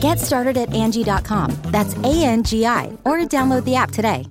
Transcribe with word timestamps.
Get 0.00 0.18
started 0.18 0.56
at 0.56 0.72
Angie.com. 0.72 1.56
That's 1.66 1.96
A 1.98 2.24
N 2.24 2.42
G 2.42 2.66
I, 2.66 2.96
or 3.04 3.18
download 3.18 3.64
the 3.64 3.76
app 3.76 3.90
today. 3.90 4.26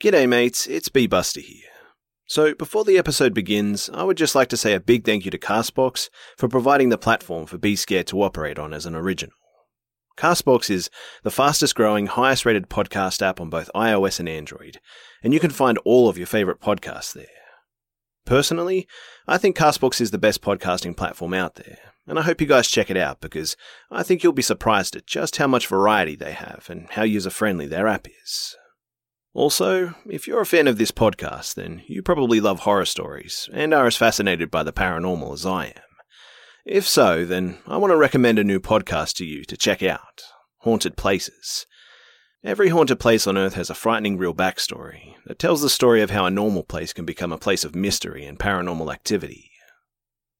G'day, 0.00 0.28
mates. 0.28 0.66
It's 0.66 0.90
B 0.90 1.06
Buster 1.06 1.40
here. 1.40 1.62
So, 2.28 2.54
before 2.54 2.84
the 2.84 2.98
episode 2.98 3.32
begins, 3.32 3.88
I 3.94 4.02
would 4.02 4.16
just 4.16 4.34
like 4.34 4.48
to 4.48 4.56
say 4.56 4.74
a 4.74 4.80
big 4.80 5.04
thank 5.04 5.24
you 5.24 5.30
to 5.30 5.38
Castbox 5.38 6.10
for 6.36 6.48
providing 6.48 6.88
the 6.88 6.98
platform 6.98 7.46
for 7.46 7.56
Be 7.56 7.76
Scared 7.76 8.08
to 8.08 8.22
operate 8.22 8.58
on 8.58 8.74
as 8.74 8.84
an 8.84 8.94
original. 8.94 9.36
Castbox 10.18 10.68
is 10.68 10.90
the 11.22 11.30
fastest 11.30 11.74
growing, 11.74 12.06
highest 12.06 12.44
rated 12.44 12.68
podcast 12.68 13.22
app 13.22 13.40
on 13.40 13.48
both 13.48 13.70
iOS 13.74 14.18
and 14.18 14.28
Android, 14.28 14.80
and 15.22 15.32
you 15.32 15.40
can 15.40 15.50
find 15.50 15.78
all 15.84 16.08
of 16.08 16.18
your 16.18 16.26
favorite 16.26 16.60
podcasts 16.60 17.12
there. 17.12 17.26
Personally, 18.24 18.88
I 19.28 19.38
think 19.38 19.56
Castbox 19.56 20.00
is 20.00 20.10
the 20.10 20.18
best 20.18 20.42
podcasting 20.42 20.96
platform 20.96 21.32
out 21.32 21.54
there, 21.54 21.78
and 22.06 22.18
I 22.18 22.22
hope 22.22 22.40
you 22.40 22.46
guys 22.46 22.68
check 22.68 22.90
it 22.90 22.96
out 22.96 23.20
because 23.20 23.56
I 23.90 24.02
think 24.02 24.22
you'll 24.22 24.32
be 24.32 24.42
surprised 24.42 24.94
at 24.96 25.06
just 25.06 25.36
how 25.36 25.46
much 25.46 25.66
variety 25.66 26.16
they 26.16 26.32
have 26.32 26.66
and 26.70 26.88
how 26.90 27.02
user 27.02 27.30
friendly 27.30 27.66
their 27.66 27.88
app 27.88 28.06
is. 28.24 28.56
Also, 29.34 29.94
if 30.06 30.26
you're 30.26 30.40
a 30.40 30.46
fan 30.46 30.66
of 30.66 30.78
this 30.78 30.90
podcast, 30.90 31.54
then 31.54 31.82
you 31.86 32.02
probably 32.02 32.40
love 32.40 32.60
horror 32.60 32.86
stories 32.86 33.50
and 33.52 33.74
are 33.74 33.86
as 33.86 33.96
fascinated 33.96 34.50
by 34.50 34.62
the 34.62 34.72
paranormal 34.72 35.34
as 35.34 35.44
I 35.44 35.66
am. 35.66 35.82
If 36.64 36.88
so, 36.88 37.24
then 37.24 37.58
I 37.66 37.76
want 37.76 37.92
to 37.92 37.96
recommend 37.96 38.38
a 38.38 38.44
new 38.44 38.60
podcast 38.60 39.14
to 39.16 39.24
you 39.24 39.44
to 39.44 39.56
check 39.56 39.82
out 39.82 40.22
Haunted 40.60 40.96
Places. 40.96 41.66
Every 42.42 42.68
haunted 42.68 43.00
place 43.00 43.26
on 43.26 43.36
Earth 43.36 43.54
has 43.54 43.70
a 43.70 43.74
frightening 43.74 44.16
real 44.16 44.32
backstory 44.32 45.14
that 45.26 45.38
tells 45.38 45.62
the 45.62 45.68
story 45.68 46.00
of 46.00 46.10
how 46.10 46.26
a 46.26 46.30
normal 46.30 46.62
place 46.62 46.92
can 46.92 47.04
become 47.04 47.32
a 47.32 47.38
place 47.38 47.64
of 47.64 47.74
mystery 47.74 48.24
and 48.24 48.38
paranormal 48.38 48.92
activity. 48.92 49.50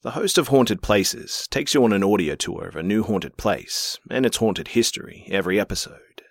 The 0.06 0.12
host 0.12 0.38
of 0.38 0.46
Haunted 0.46 0.82
Places 0.82 1.48
takes 1.50 1.74
you 1.74 1.82
on 1.82 1.92
an 1.92 2.04
audio 2.04 2.36
tour 2.36 2.68
of 2.68 2.76
a 2.76 2.82
new 2.84 3.02
haunted 3.02 3.36
place 3.36 3.98
and 4.08 4.24
its 4.24 4.36
haunted 4.36 4.68
history 4.68 5.26
every 5.32 5.58
episode. 5.58 6.22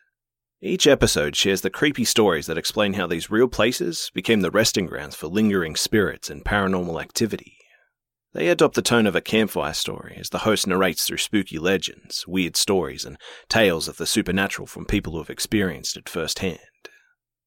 Each 0.62 0.88
episode 0.88 1.36
shares 1.36 1.59
the 1.59 1.69
creepy 1.69 2.06
stories 2.06 2.46
that 2.46 2.58
explain 2.58 2.94
how 2.94 3.06
these 3.06 3.30
real 3.30 3.50
places 3.50 4.12
became 4.13 4.40
the 4.40 4.50
resting 4.50 4.86
grounds 4.86 5.18
for 5.18 5.28
lingering 5.28 5.75
spirits 5.75 6.30
and 6.30 6.46
paranormal 6.46 7.02
activity. 7.02 7.58
They 8.31 8.47
adopt 8.47 8.75
the 8.75 8.81
tone 8.81 9.08
of 9.08 9.16
a 9.18 9.19
campfire 9.19 9.74
story 9.74 10.16
as 10.22 10.30
the 10.30 10.47
host 10.47 10.66
narrates 10.68 11.06
through 11.06 11.18
spooky 11.18 11.59
legends, 11.59 12.25
weird 12.25 12.56
stories, 12.56 13.03
and 13.03 13.18
tales 13.50 13.90
of 13.90 13.97
the 13.97 14.07
supernatural 14.07 14.68
from 14.68 14.86
people 14.86 15.12
who 15.12 15.19
have 15.19 15.30
experienced 15.30 15.97
it 15.97 16.07
firsthand. 16.07 16.59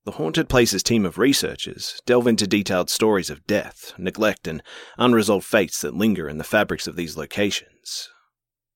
The 0.04 0.12
Haunted 0.12 0.48
Places 0.48 0.82
team 0.82 1.04
of 1.04 1.18
researchers 1.18 2.00
delve 2.06 2.26
into 2.26 2.46
detailed 2.46 2.88
stories 2.88 3.30
of 3.30 3.46
death, 3.46 3.92
neglect, 3.98 4.48
and 4.48 4.62
unresolved 4.96 5.46
fates 5.46 5.80
that 5.82 5.94
linger 5.94 6.28
in 6.28 6.38
the 6.38 6.44
fabrics 6.44 6.86
of 6.86 6.96
these 6.96 7.16
locations. 7.16 8.08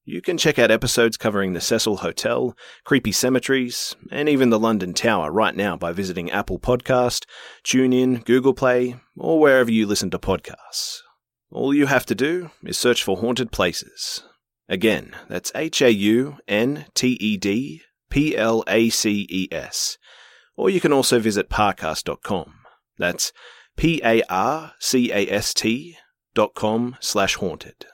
You 0.05 0.21
can 0.21 0.37
check 0.37 0.59
out 0.59 0.73
episodes 0.73 1.17
covering 1.17 1.53
the 1.53 1.61
Cecil 1.61 1.99
Hotel, 1.99 2.57
creepy 2.85 3.13
cemeteries, 3.13 3.95
and 4.11 4.29
even 4.29 4.51
the 4.51 4.59
London 4.59 4.95
Tower 4.95 5.31
right 5.31 5.55
now 5.55 5.77
by 5.77 5.93
visiting 5.93 6.29
Apple 6.29 6.59
Podcast, 6.59 7.25
TuneIn, 7.65 8.25
Google 8.25 8.53
Play, 8.53 8.97
or 9.17 9.39
wherever 9.39 9.71
you 9.71 9.87
listen 9.87 10.11
to 10.11 10.19
podcasts. 10.19 10.99
All 11.53 11.73
you 11.73 11.87
have 11.87 12.05
to 12.07 12.17
do 12.17 12.51
is 12.65 12.77
search 12.77 13.05
for 13.05 13.19
Haunted 13.19 13.53
Places. 13.53 14.25
Again, 14.69 15.15
that's 15.29 15.53
H 15.55 15.81
A 15.81 15.93
U 15.93 16.39
N 16.49 16.87
T 16.95 17.17
E 17.21 17.37
D 17.37 17.83
P 18.11 18.37
L 18.37 18.65
A 18.67 18.91
C 18.91 19.27
E 19.31 19.49
S. 19.53 19.99
Or 20.63 20.71
you 20.71 20.81
can 20.81 20.93
also 20.93 21.19
visit 21.19 21.51
parcast.com. 21.51 22.55
That's 22.97 23.33
P 23.77 24.01
A 24.05 24.23
R 24.31 24.75
C 24.79 25.11
A 25.11 25.29
S 25.29 25.53
T 25.53 25.97
dot 26.35 26.55
com 26.55 26.97
slash 27.01 27.35
haunted. 27.35 27.85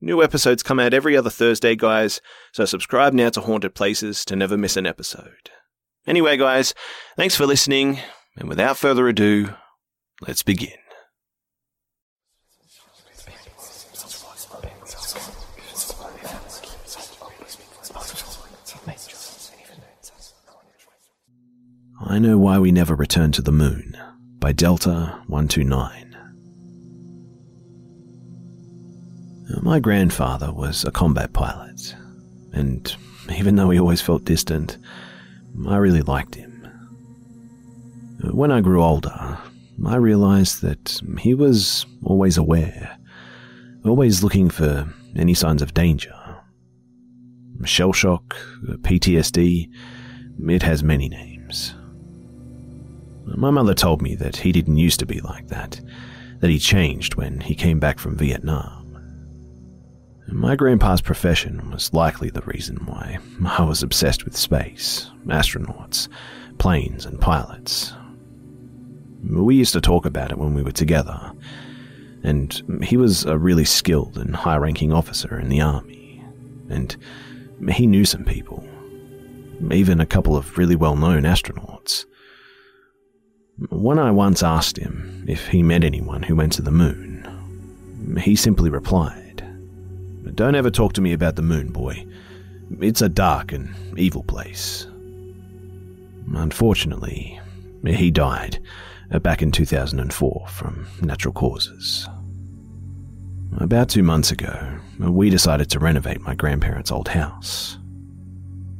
New 0.00 0.22
episodes 0.22 0.62
come 0.62 0.78
out 0.78 0.94
every 0.94 1.16
other 1.16 1.28
Thursday, 1.28 1.74
guys, 1.74 2.20
so 2.52 2.66
subscribe 2.66 3.14
now 3.14 3.30
to 3.30 3.40
Haunted 3.40 3.74
Places 3.74 4.24
to 4.26 4.36
never 4.36 4.56
miss 4.56 4.76
an 4.76 4.86
episode. 4.86 5.50
Anyway, 6.06 6.36
guys, 6.36 6.72
thanks 7.16 7.34
for 7.34 7.46
listening, 7.46 7.98
and 8.36 8.48
without 8.48 8.76
further 8.76 9.08
ado, 9.08 9.52
let's 10.20 10.44
begin. 10.44 10.83
I 22.06 22.18
Know 22.18 22.36
Why 22.36 22.58
We 22.58 22.70
Never 22.70 22.94
returned 22.94 23.32
to 23.34 23.42
the 23.42 23.50
Moon 23.50 23.96
by 24.38 24.52
Delta 24.52 25.22
129. 25.26 26.14
My 29.62 29.80
grandfather 29.80 30.52
was 30.52 30.84
a 30.84 30.90
combat 30.90 31.32
pilot, 31.32 31.96
and 32.52 32.94
even 33.34 33.56
though 33.56 33.70
he 33.70 33.80
always 33.80 34.02
felt 34.02 34.26
distant, 34.26 34.76
I 35.66 35.76
really 35.78 36.02
liked 36.02 36.34
him. 36.34 36.68
When 38.32 38.52
I 38.52 38.60
grew 38.60 38.82
older, 38.84 39.38
I 39.86 39.96
realized 39.96 40.60
that 40.60 41.00
he 41.20 41.32
was 41.32 41.86
always 42.02 42.36
aware, 42.36 42.98
always 43.82 44.22
looking 44.22 44.50
for 44.50 44.92
any 45.16 45.32
signs 45.32 45.62
of 45.62 45.72
danger. 45.72 46.14
Shell 47.64 47.94
shock, 47.94 48.36
PTSD, 48.82 49.70
it 50.46 50.62
has 50.62 50.82
many 50.84 51.08
names. 51.08 51.74
My 53.26 53.50
mother 53.50 53.74
told 53.74 54.02
me 54.02 54.14
that 54.16 54.36
he 54.36 54.52
didn't 54.52 54.76
used 54.76 55.00
to 55.00 55.06
be 55.06 55.20
like 55.20 55.48
that, 55.48 55.80
that 56.40 56.50
he 56.50 56.58
changed 56.58 57.14
when 57.14 57.40
he 57.40 57.54
came 57.54 57.80
back 57.80 57.98
from 57.98 58.16
Vietnam. 58.16 58.82
My 60.28 60.56
grandpa's 60.56 61.00
profession 61.00 61.70
was 61.70 61.92
likely 61.92 62.30
the 62.30 62.42
reason 62.42 62.76
why 62.86 63.18
I 63.46 63.62
was 63.62 63.82
obsessed 63.82 64.24
with 64.24 64.36
space, 64.36 65.10
astronauts, 65.26 66.08
planes, 66.58 67.06
and 67.06 67.20
pilots. 67.20 67.92
We 69.22 69.56
used 69.56 69.72
to 69.74 69.80
talk 69.80 70.06
about 70.06 70.30
it 70.30 70.38
when 70.38 70.54
we 70.54 70.62
were 70.62 70.72
together, 70.72 71.32
and 72.22 72.82
he 72.82 72.96
was 72.96 73.24
a 73.24 73.38
really 73.38 73.64
skilled 73.64 74.18
and 74.18 74.34
high 74.34 74.56
ranking 74.56 74.92
officer 74.92 75.38
in 75.38 75.48
the 75.48 75.60
army, 75.60 76.22
and 76.68 76.96
he 77.70 77.86
knew 77.86 78.04
some 78.04 78.24
people, 78.24 78.66
even 79.70 80.00
a 80.00 80.06
couple 80.06 80.36
of 80.36 80.56
really 80.58 80.76
well 80.76 80.96
known 80.96 81.22
astronauts. 81.22 82.06
When 83.70 83.98
I 83.98 84.10
once 84.10 84.42
asked 84.42 84.78
him 84.78 85.24
if 85.28 85.46
he 85.46 85.62
met 85.62 85.84
anyone 85.84 86.22
who 86.22 86.34
went 86.34 86.52
to 86.54 86.62
the 86.62 86.72
moon, 86.72 88.18
he 88.20 88.34
simply 88.34 88.68
replied, 88.68 89.44
don't 90.34 90.56
ever 90.56 90.70
talk 90.70 90.94
to 90.94 91.00
me 91.00 91.12
about 91.12 91.36
the 91.36 91.42
moon, 91.42 91.70
boy. 91.70 92.04
It's 92.80 93.02
a 93.02 93.08
dark 93.08 93.52
and 93.52 93.72
evil 93.96 94.24
place. 94.24 94.86
Unfortunately, 96.34 97.40
he 97.86 98.10
died 98.10 98.58
uh, 99.12 99.20
back 99.20 99.42
in 99.42 99.52
2004 99.52 100.46
from 100.48 100.86
natural 101.02 101.32
causes. 101.32 102.08
About 103.58 103.88
two 103.88 104.02
months 104.02 104.32
ago, 104.32 104.78
we 104.98 105.30
decided 105.30 105.70
to 105.70 105.78
renovate 105.78 106.22
my 106.22 106.34
grandparents' 106.34 106.90
old 106.90 107.08
house. 107.08 107.78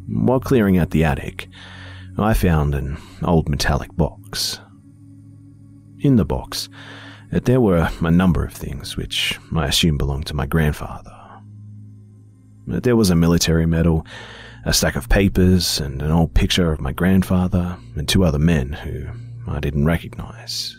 While 0.09 0.41
clearing 0.41 0.79
out 0.79 0.91
the 0.91 1.05
attic, 1.05 1.49
I 2.17 2.33
found 2.33 2.75
an 2.75 2.97
old 3.23 3.49
metallic 3.49 3.95
box. 3.97 4.61
In 5.99 6.15
the 6.17 6.25
box, 6.25 6.69
uh, 7.33 7.41
there 7.43 7.61
were 7.61 7.91
a 8.01 8.11
number 8.11 8.45
of 8.45 8.53
things 8.53 8.97
which 8.97 9.39
I 9.55 9.67
assume 9.67 9.99
belonged 9.99 10.27
to 10.27 10.35
my 10.35 10.47
grandfather. 10.47 11.11
Uh, 12.71 12.79
there 12.81 12.95
was 12.95 13.11
a 13.11 13.17
military 13.17 13.67
medal, 13.67 14.07
a 14.65 14.73
stack 14.73 14.95
of 14.95 15.09
papers, 15.09 15.81
and 15.81 16.01
an 16.03 16.13
old 16.13 16.35
picture 16.35 16.73
of 16.73 16.81
my 16.81 16.93
grandfather 16.93 17.77
and 17.97 18.09
two 18.09 18.25
other 18.25 18.39
men 18.39 18.73
who 18.73 19.07
I 19.49 19.59
didn't 19.59 19.85
recognize. 19.85 20.77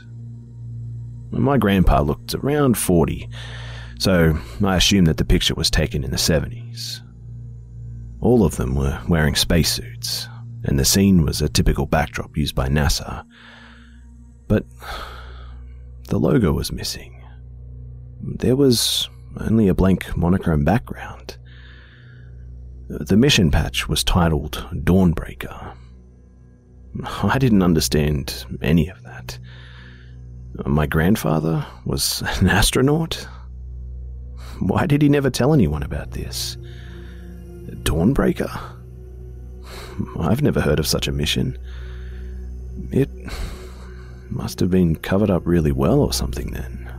My 1.31 1.57
grandpa 1.57 1.99
looked 1.99 2.33
around 2.33 2.77
40, 2.77 3.29
so 3.99 4.39
I 4.63 4.77
assumed 4.77 5.07
that 5.07 5.17
the 5.17 5.25
picture 5.25 5.55
was 5.55 5.69
taken 5.69 6.05
in 6.05 6.11
the 6.11 6.17
70s. 6.17 7.01
All 8.21 8.45
of 8.45 8.55
them 8.55 8.73
were 8.73 9.01
wearing 9.09 9.35
spacesuits, 9.35 10.29
and 10.65 10.79
the 10.79 10.85
scene 10.85 11.23
was 11.23 11.41
a 11.41 11.49
typical 11.49 11.85
backdrop 11.85 12.35
used 12.35 12.55
by 12.55 12.67
NASA. 12.67 13.23
But 14.47 14.65
the 16.09 16.19
logo 16.19 16.51
was 16.51 16.71
missing. 16.71 17.23
There 18.21 18.55
was 18.55 19.09
only 19.39 19.67
a 19.67 19.75
blank 19.75 20.17
monochrome 20.17 20.63
background. 20.63 21.37
The 22.87 23.17
mission 23.17 23.51
patch 23.51 23.87
was 23.87 24.03
titled 24.03 24.65
Dawnbreaker. 24.73 25.75
I 27.23 27.37
didn't 27.37 27.63
understand 27.63 28.45
any 28.61 28.87
of 28.87 29.01
that. 29.03 29.37
My 30.65 30.87
grandfather 30.87 31.65
was 31.85 32.23
an 32.39 32.47
astronaut? 32.49 33.27
Why 34.59 34.85
did 34.85 35.01
he 35.01 35.09
never 35.09 35.29
tell 35.29 35.53
anyone 35.53 35.83
about 35.83 36.11
this? 36.11 36.57
Dawnbreaker? 37.83 38.74
I've 40.19 40.41
never 40.41 40.61
heard 40.61 40.79
of 40.79 40.87
such 40.87 41.07
a 41.07 41.11
mission. 41.11 41.57
It 42.91 43.09
must 44.29 44.59
have 44.59 44.69
been 44.69 44.95
covered 44.95 45.29
up 45.29 45.45
really 45.45 45.71
well 45.71 45.99
or 45.99 46.13
something 46.13 46.51
then. 46.51 46.91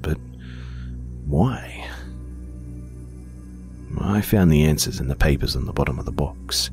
But 0.00 0.18
why? 1.26 1.88
I 4.00 4.20
found 4.20 4.52
the 4.52 4.64
answers 4.64 5.00
in 5.00 5.08
the 5.08 5.16
papers 5.16 5.56
on 5.56 5.66
the 5.66 5.72
bottom 5.72 5.98
of 5.98 6.04
the 6.04 6.12
box. 6.12 6.70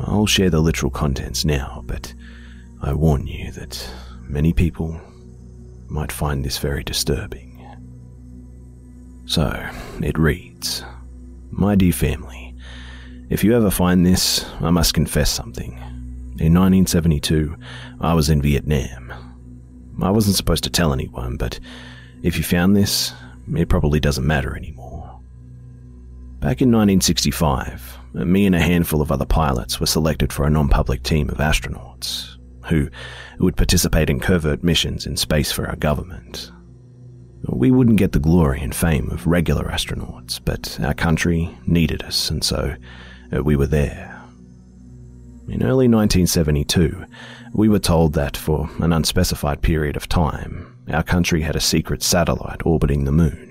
I'll 0.00 0.26
share 0.26 0.50
the 0.50 0.60
literal 0.60 0.90
contents 0.90 1.44
now, 1.44 1.84
but 1.86 2.12
I 2.80 2.94
warn 2.94 3.26
you 3.26 3.52
that 3.52 3.88
many 4.22 4.52
people 4.52 5.00
might 5.88 6.10
find 6.10 6.44
this 6.44 6.58
very 6.58 6.82
disturbing. 6.82 7.50
So, 9.26 9.68
it 10.02 10.18
reads 10.18 10.84
My 11.50 11.74
dear 11.74 11.92
family, 11.92 12.41
if 13.32 13.42
you 13.42 13.56
ever 13.56 13.70
find 13.70 14.04
this, 14.04 14.44
I 14.60 14.68
must 14.68 14.92
confess 14.92 15.30
something. 15.30 15.72
In 16.38 16.52
1972, 16.52 17.56
I 17.98 18.12
was 18.12 18.28
in 18.28 18.42
Vietnam. 18.42 19.10
I 20.02 20.10
wasn't 20.10 20.36
supposed 20.36 20.64
to 20.64 20.70
tell 20.70 20.92
anyone, 20.92 21.38
but 21.38 21.58
if 22.22 22.36
you 22.36 22.44
found 22.44 22.76
this, 22.76 23.14
it 23.56 23.70
probably 23.70 24.00
doesn't 24.00 24.26
matter 24.26 24.54
anymore. 24.54 25.18
Back 26.40 26.60
in 26.60 26.70
1965, 26.70 27.98
me 28.12 28.44
and 28.44 28.54
a 28.54 28.60
handful 28.60 29.00
of 29.00 29.10
other 29.10 29.24
pilots 29.24 29.80
were 29.80 29.86
selected 29.86 30.30
for 30.30 30.44
a 30.44 30.50
non 30.50 30.68
public 30.68 31.02
team 31.02 31.30
of 31.30 31.38
astronauts 31.38 32.36
who 32.66 32.90
would 33.38 33.56
participate 33.56 34.10
in 34.10 34.20
covert 34.20 34.62
missions 34.62 35.06
in 35.06 35.16
space 35.16 35.50
for 35.50 35.66
our 35.66 35.76
government. 35.76 36.52
We 37.48 37.70
wouldn't 37.70 37.96
get 37.96 38.12
the 38.12 38.18
glory 38.18 38.60
and 38.60 38.74
fame 38.74 39.08
of 39.10 39.26
regular 39.26 39.70
astronauts, 39.70 40.38
but 40.44 40.78
our 40.80 40.94
country 40.94 41.50
needed 41.66 42.02
us, 42.02 42.28
and 42.28 42.44
so 42.44 42.76
we 43.40 43.56
were 43.56 43.66
there. 43.66 44.08
In 45.48 45.62
early 45.62 45.88
1972, 45.88 47.04
we 47.52 47.68
were 47.68 47.78
told 47.78 48.12
that 48.14 48.36
for 48.36 48.70
an 48.78 48.92
unspecified 48.92 49.60
period 49.62 49.96
of 49.96 50.08
time, 50.08 50.76
our 50.90 51.02
country 51.02 51.42
had 51.42 51.56
a 51.56 51.60
secret 51.60 52.02
satellite 52.02 52.64
orbiting 52.64 53.04
the 53.04 53.12
moon. 53.12 53.48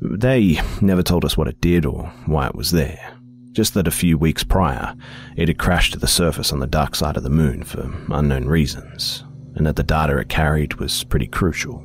They 0.00 0.60
never 0.80 1.02
told 1.02 1.24
us 1.24 1.36
what 1.36 1.48
it 1.48 1.60
did 1.60 1.86
or 1.86 2.04
why 2.26 2.46
it 2.48 2.54
was 2.54 2.70
there, 2.72 3.16
just 3.52 3.74
that 3.74 3.88
a 3.88 3.92
few 3.92 4.18
weeks 4.18 4.44
prior, 4.44 4.94
it 5.36 5.48
had 5.48 5.58
crashed 5.58 5.94
to 5.94 5.98
the 5.98 6.06
surface 6.06 6.52
on 6.52 6.58
the 6.58 6.66
dark 6.66 6.94
side 6.94 7.16
of 7.16 7.22
the 7.22 7.30
moon 7.30 7.62
for 7.62 7.90
unknown 8.10 8.46
reasons, 8.46 9.24
and 9.54 9.66
that 9.66 9.76
the 9.76 9.82
data 9.82 10.18
it 10.18 10.28
carried 10.28 10.74
was 10.74 11.04
pretty 11.04 11.26
crucial. 11.26 11.82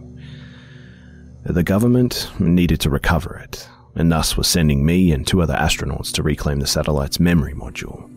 The 1.45 1.63
government 1.63 2.29
needed 2.39 2.81
to 2.81 2.89
recover 2.89 3.37
it, 3.37 3.67
and 3.95 4.11
thus 4.11 4.37
was 4.37 4.47
sending 4.47 4.85
me 4.85 5.11
and 5.11 5.25
two 5.25 5.41
other 5.41 5.55
astronauts 5.55 6.11
to 6.13 6.23
reclaim 6.23 6.59
the 6.59 6.67
satellite's 6.67 7.19
memory 7.19 7.53
module. 7.53 8.07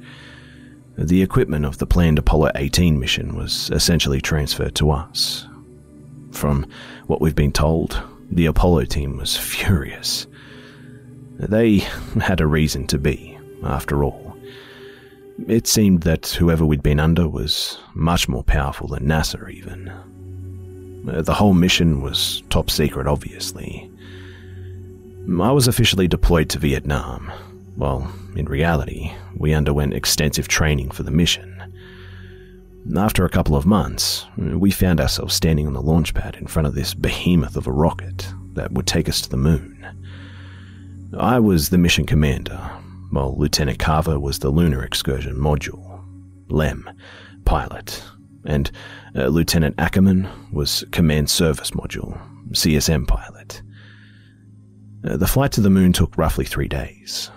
The 0.96 1.22
equipment 1.22 1.64
of 1.64 1.78
the 1.78 1.86
planned 1.86 2.18
Apollo 2.18 2.52
18 2.54 3.00
mission 3.00 3.36
was 3.36 3.70
essentially 3.70 4.20
transferred 4.20 4.76
to 4.76 4.90
us. 4.90 5.46
From 6.30 6.66
what 7.06 7.20
we've 7.20 7.34
been 7.34 7.52
told, 7.52 8.00
the 8.30 8.46
Apollo 8.46 8.84
team 8.86 9.16
was 9.16 9.36
furious. 9.36 10.26
They 11.36 11.78
had 12.20 12.40
a 12.40 12.46
reason 12.46 12.86
to 12.88 12.98
be, 12.98 13.36
after 13.64 14.04
all. 14.04 14.36
It 15.48 15.66
seemed 15.66 16.02
that 16.02 16.28
whoever 16.28 16.64
we'd 16.64 16.82
been 16.82 17.00
under 17.00 17.28
was 17.28 17.78
much 17.94 18.28
more 18.28 18.44
powerful 18.44 18.86
than 18.86 19.04
NASA, 19.06 19.50
even. 19.50 19.92
The 21.04 21.34
whole 21.34 21.54
mission 21.54 22.00
was 22.00 22.42
top 22.50 22.70
secret, 22.70 23.08
obviously. 23.08 23.90
I 25.26 25.52
was 25.52 25.66
officially 25.68 26.06
deployed 26.06 26.50
to 26.50 26.58
Vietnam, 26.58 27.32
while 27.76 28.12
in 28.36 28.46
reality, 28.46 29.12
we 29.36 29.54
underwent 29.54 29.94
extensive 29.94 30.48
training 30.48 30.90
for 30.90 31.02
the 31.02 31.10
mission. 31.10 31.50
After 32.96 33.24
a 33.24 33.30
couple 33.30 33.56
of 33.56 33.64
months, 33.64 34.26
we 34.36 34.70
found 34.70 35.00
ourselves 35.00 35.34
standing 35.34 35.66
on 35.66 35.72
the 35.72 35.80
launch 35.80 36.12
pad 36.14 36.36
in 36.36 36.46
front 36.46 36.68
of 36.68 36.74
this 36.74 36.92
behemoth 36.92 37.56
of 37.56 37.66
a 37.66 37.72
rocket 37.72 38.28
that 38.52 38.72
would 38.72 38.86
take 38.86 39.08
us 39.08 39.22
to 39.22 39.30
the 39.30 39.36
moon. 39.36 39.86
I 41.18 41.40
was 41.40 41.70
the 41.70 41.78
mission 41.78 42.04
commander, 42.04 42.58
while 43.10 43.36
Lieutenant 43.36 43.78
Carver 43.78 44.20
was 44.20 44.38
the 44.38 44.50
lunar 44.50 44.84
excursion 44.84 45.36
module, 45.36 46.04
LEM, 46.48 46.88
pilot, 47.44 48.04
and 48.44 48.70
uh, 49.16 49.28
Lieutenant 49.28 49.74
Ackerman 49.78 50.28
was 50.52 50.84
Command 50.92 51.30
Service 51.30 51.70
Module, 51.70 52.20
CSM 52.50 53.08
pilot. 53.08 53.62
Uh, 55.06 55.16
the 55.16 55.26
flight 55.26 55.52
to 55.52 55.60
the 55.60 55.70
moon 55.70 55.92
took 55.92 56.16
roughly 56.16 56.44
three 56.44 56.68
days. 56.68 57.30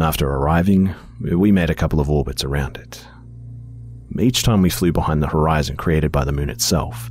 After 0.00 0.28
arriving, 0.28 0.94
we 1.20 1.52
made 1.52 1.70
a 1.70 1.74
couple 1.74 2.00
of 2.00 2.10
orbits 2.10 2.44
around 2.44 2.76
it. 2.76 3.06
Each 4.18 4.42
time 4.42 4.62
we 4.62 4.70
flew 4.70 4.92
behind 4.92 5.22
the 5.22 5.28
horizon 5.28 5.76
created 5.76 6.10
by 6.10 6.24
the 6.24 6.32
moon 6.32 6.50
itself, 6.50 7.10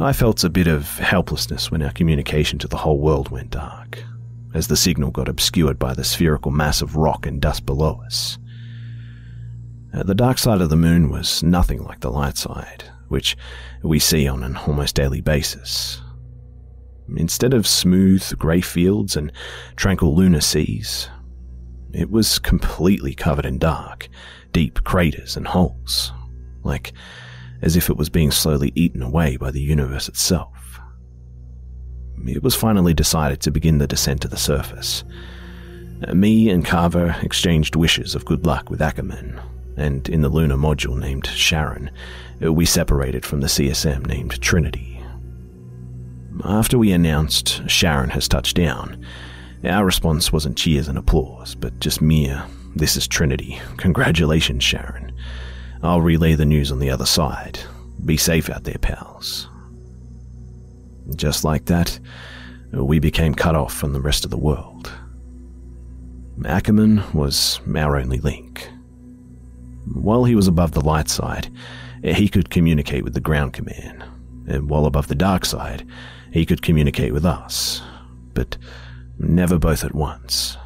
I 0.00 0.12
felt 0.12 0.42
a 0.44 0.50
bit 0.50 0.66
of 0.66 0.98
helplessness 0.98 1.70
when 1.70 1.82
our 1.82 1.92
communication 1.92 2.58
to 2.60 2.68
the 2.68 2.76
whole 2.76 2.98
world 2.98 3.30
went 3.30 3.50
dark, 3.50 4.02
as 4.54 4.68
the 4.68 4.76
signal 4.76 5.10
got 5.10 5.28
obscured 5.28 5.78
by 5.78 5.94
the 5.94 6.04
spherical 6.04 6.50
mass 6.50 6.82
of 6.82 6.96
rock 6.96 7.26
and 7.26 7.40
dust 7.40 7.66
below 7.66 8.00
us. 8.04 8.38
Uh, 9.92 10.02
the 10.02 10.14
dark 10.14 10.38
side 10.38 10.60
of 10.60 10.70
the 10.70 10.76
moon 10.76 11.10
was 11.10 11.42
nothing 11.42 11.82
like 11.84 12.00
the 12.00 12.10
light 12.10 12.36
side, 12.36 12.84
which 13.08 13.36
we 13.82 13.98
see 13.98 14.28
on 14.28 14.42
an 14.42 14.56
almost 14.56 14.94
daily 14.94 15.20
basis. 15.20 16.00
Instead 17.16 17.54
of 17.54 17.66
smooth 17.66 18.38
grey 18.38 18.60
fields 18.60 19.16
and 19.16 19.32
tranquil 19.76 20.14
lunar 20.14 20.40
seas, 20.40 21.08
it 21.92 22.10
was 22.10 22.38
completely 22.38 23.14
covered 23.14 23.46
in 23.46 23.58
dark, 23.58 24.08
deep 24.52 24.84
craters 24.84 25.36
and 25.36 25.46
holes, 25.46 26.12
like 26.64 26.92
as 27.62 27.76
if 27.76 27.88
it 27.88 27.96
was 27.96 28.08
being 28.08 28.30
slowly 28.30 28.72
eaten 28.74 29.02
away 29.02 29.36
by 29.36 29.50
the 29.50 29.60
universe 29.60 30.08
itself. 30.08 30.80
It 32.26 32.42
was 32.42 32.54
finally 32.54 32.94
decided 32.94 33.40
to 33.42 33.50
begin 33.50 33.78
the 33.78 33.86
descent 33.86 34.22
to 34.22 34.28
the 34.28 34.36
surface. 34.36 35.04
Uh, 36.06 36.14
me 36.14 36.50
and 36.50 36.64
Carver 36.64 37.16
exchanged 37.22 37.74
wishes 37.74 38.14
of 38.14 38.24
good 38.24 38.44
luck 38.46 38.70
with 38.70 38.82
Ackerman, 38.82 39.40
and 39.76 40.08
in 40.08 40.22
the 40.22 40.28
lunar 40.28 40.56
module 40.56 40.98
named 40.98 41.26
Sharon, 41.26 41.90
uh, 42.44 42.52
we 42.52 42.66
separated 42.66 43.24
from 43.24 43.40
the 43.40 43.46
CSM 43.46 44.06
named 44.06 44.40
Trinity. 44.40 44.97
After 46.44 46.78
we 46.78 46.92
announced 46.92 47.68
Sharon 47.68 48.10
has 48.10 48.28
touched 48.28 48.56
down, 48.56 49.04
our 49.64 49.84
response 49.84 50.32
wasn't 50.32 50.56
cheers 50.56 50.86
and 50.86 50.96
applause, 50.96 51.54
but 51.54 51.80
just 51.80 52.00
mere, 52.00 52.44
this 52.76 52.96
is 52.96 53.08
Trinity. 53.08 53.60
Congratulations, 53.76 54.62
Sharon. 54.62 55.12
I'll 55.82 56.00
relay 56.00 56.34
the 56.34 56.44
news 56.44 56.70
on 56.70 56.78
the 56.78 56.90
other 56.90 57.06
side. 57.06 57.58
Be 58.04 58.16
safe 58.16 58.48
out 58.48 58.64
there, 58.64 58.78
pals. 58.78 59.48
Just 61.16 61.42
like 61.42 61.64
that, 61.66 61.98
we 62.72 62.98
became 63.00 63.34
cut 63.34 63.56
off 63.56 63.74
from 63.74 63.92
the 63.92 64.00
rest 64.00 64.24
of 64.24 64.30
the 64.30 64.38
world. 64.38 64.92
Ackerman 66.44 67.02
was 67.12 67.60
our 67.74 67.96
only 67.96 68.18
link. 68.18 68.70
While 69.92 70.24
he 70.24 70.36
was 70.36 70.46
above 70.46 70.72
the 70.72 70.84
light 70.84 71.08
side, 71.08 71.50
he 72.04 72.28
could 72.28 72.50
communicate 72.50 73.02
with 73.02 73.14
the 73.14 73.20
ground 73.20 73.54
command, 73.54 74.04
and 74.46 74.70
while 74.70 74.86
above 74.86 75.08
the 75.08 75.16
dark 75.16 75.44
side, 75.44 75.84
he 76.32 76.46
could 76.46 76.62
communicate 76.62 77.12
with 77.12 77.24
us, 77.24 77.82
but 78.34 78.56
never 79.18 79.58
both 79.58 79.84
at 79.84 79.94
once. 79.94 80.56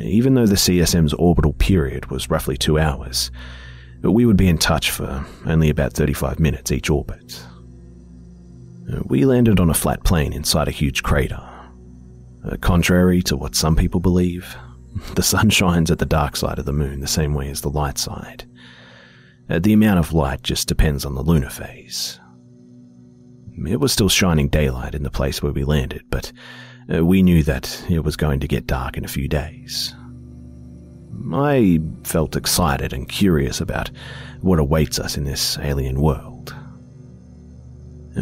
Even 0.00 0.34
though 0.34 0.46
the 0.46 0.56
CSM's 0.56 1.14
orbital 1.14 1.52
period 1.52 2.10
was 2.10 2.30
roughly 2.30 2.56
two 2.56 2.78
hours, 2.78 3.30
we 4.02 4.26
would 4.26 4.36
be 4.36 4.48
in 4.48 4.58
touch 4.58 4.90
for 4.90 5.24
only 5.46 5.70
about 5.70 5.92
35 5.92 6.38
minutes 6.38 6.72
each 6.72 6.90
orbit. 6.90 7.42
We 9.04 9.24
landed 9.24 9.60
on 9.60 9.70
a 9.70 9.74
flat 9.74 10.04
plane 10.04 10.32
inside 10.32 10.68
a 10.68 10.72
huge 10.72 11.02
crater. 11.02 11.40
Uh, 12.44 12.56
contrary 12.60 13.22
to 13.22 13.36
what 13.36 13.54
some 13.54 13.76
people 13.76 14.00
believe, 14.00 14.54
the 15.14 15.22
sun 15.22 15.48
shines 15.48 15.90
at 15.90 15.98
the 15.98 16.06
dark 16.06 16.36
side 16.36 16.58
of 16.58 16.66
the 16.66 16.72
moon 16.72 17.00
the 17.00 17.06
same 17.06 17.34
way 17.34 17.48
as 17.48 17.62
the 17.62 17.70
light 17.70 17.98
side. 17.98 18.44
Uh, 19.48 19.58
the 19.58 19.72
amount 19.72 19.98
of 19.98 20.12
light 20.12 20.42
just 20.42 20.68
depends 20.68 21.04
on 21.04 21.14
the 21.14 21.22
lunar 21.22 21.50
phase. 21.50 22.20
It 23.66 23.80
was 23.80 23.92
still 23.92 24.08
shining 24.08 24.48
daylight 24.48 24.94
in 24.94 25.02
the 25.02 25.10
place 25.10 25.42
where 25.42 25.52
we 25.52 25.64
landed, 25.64 26.04
but 26.10 26.32
we 26.88 27.22
knew 27.22 27.42
that 27.44 27.84
it 27.88 28.00
was 28.00 28.16
going 28.16 28.40
to 28.40 28.48
get 28.48 28.66
dark 28.66 28.96
in 28.96 29.04
a 29.04 29.08
few 29.08 29.28
days. 29.28 29.94
I 31.32 31.80
felt 32.02 32.36
excited 32.36 32.92
and 32.92 33.08
curious 33.08 33.60
about 33.60 33.90
what 34.40 34.58
awaits 34.58 34.98
us 34.98 35.16
in 35.16 35.24
this 35.24 35.58
alien 35.58 36.00
world. 36.00 36.54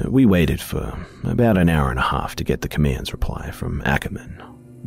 We 0.07 0.25
waited 0.25 0.61
for 0.61 1.07
about 1.25 1.59
an 1.59 1.69
hour 1.69 1.91
and 1.91 1.99
a 1.99 2.03
half 2.03 2.37
to 2.37 2.45
get 2.45 2.61
the 2.61 2.69
command's 2.69 3.13
reply 3.13 3.51
from 3.51 3.83
Ackerman 3.85 4.43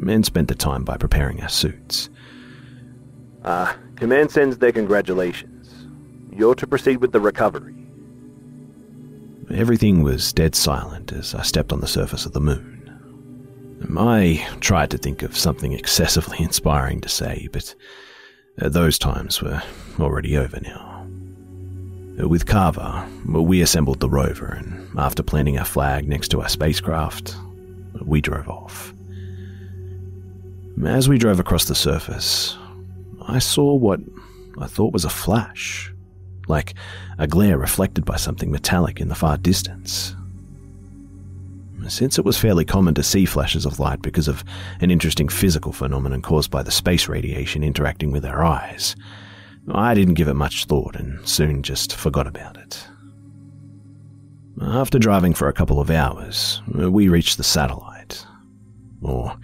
and 0.08 0.26
spent 0.26 0.48
the 0.48 0.56
time 0.56 0.84
by 0.84 0.98
preparing 0.98 1.42
our 1.42 1.50
suits. 1.50 2.10
Ah, 3.44 3.74
uh, 3.74 3.78
Command 3.96 4.32
sends 4.32 4.58
their 4.58 4.72
congratulations. 4.72 5.88
You're 6.36 6.56
to 6.56 6.68
proceed 6.68 6.98
with 6.98 7.12
the 7.12 7.20
recovery. 7.20 7.85
Everything 9.54 10.02
was 10.02 10.34
dead 10.34 10.56
silent 10.56 11.12
as 11.12 11.36
I 11.36 11.44
stepped 11.44 11.72
on 11.72 11.82
the 11.82 11.88
surface 11.88 12.26
of 12.26 12.34
the 12.34 12.40
moon. 12.40 12.72
I 13.98 14.46
tried 14.60 14.90
to 14.92 14.98
think 14.98 15.22
of 15.22 15.38
something 15.38 15.74
excessively 15.74 16.38
inspiring 16.44 17.02
to 17.02 17.10
say, 17.10 17.48
but 17.52 17.76
uh, 18.62 18.70
those 18.70 18.98
times 18.98 19.42
were 19.42 19.62
already 20.00 20.38
over 20.38 20.60
now. 20.62 21.08
With 22.18 22.46
Carver, 22.46 23.06
we 23.26 23.62
assembled 23.62 24.00
the 24.00 24.10
rover, 24.10 24.48
and 24.48 24.98
after 24.98 25.22
planting 25.22 25.60
our 25.60 25.66
flag 25.66 26.08
next 26.08 26.30
to 26.30 26.42
our 26.42 26.48
spacecraft, 26.48 27.36
we 28.06 28.22
drove 28.22 28.48
off. 28.48 28.94
As 30.86 31.10
we 31.10 31.18
drove 31.18 31.40
across 31.40 31.66
the 31.66 31.76
surface, 31.76 32.58
I 33.28 33.40
saw 33.40 33.74
what 33.76 34.00
I 34.58 34.68
thought 34.68 34.94
was 34.94 35.04
a 35.06 35.10
flash, 35.10 35.94
like 36.48 36.74
a 37.18 37.28
glare 37.28 37.58
reflected 37.58 38.06
by 38.06 38.18
something 38.18 38.52
metallic 38.52 39.00
in 39.00 39.08
the 39.08 39.16
far 39.16 39.38
distance. 39.38 40.16
Since 41.88 42.18
it 42.18 42.26
was 42.26 42.38
fairly 42.38 42.66
common 42.66 42.96
to 42.96 43.04
see 43.04 43.26
flashes 43.26 43.66
of 43.66 43.80
light 43.80 44.02
because 44.02 44.28
of 44.28 44.44
an 44.82 44.90
interesting 44.90 45.30
physical 45.30 45.72
phenomenon 45.72 46.22
caused 46.22 46.50
by 46.50 46.64
the 46.64 46.72
space 46.72 47.08
radiation 47.08 47.64
interacting 47.64 48.12
with 48.12 48.26
our 48.26 48.44
eyes, 48.44 48.96
I 49.72 49.94
didn't 49.94 50.16
give 50.16 50.28
it 50.28 50.34
much 50.34 50.66
thought 50.66 50.96
and 50.96 51.28
soon 51.28 51.62
just 51.62 51.96
forgot 51.96 52.26
about 52.28 52.58
it. 52.58 52.88
After 54.62 54.98
driving 54.98 55.34
for 55.34 55.48
a 55.48 55.54
couple 55.54 55.80
of 55.80 55.92
hours, 55.92 56.62
we 56.68 57.10
reached 57.10 57.38
the 57.38 57.44
satellite. 57.44 58.26
Or, 59.02 59.38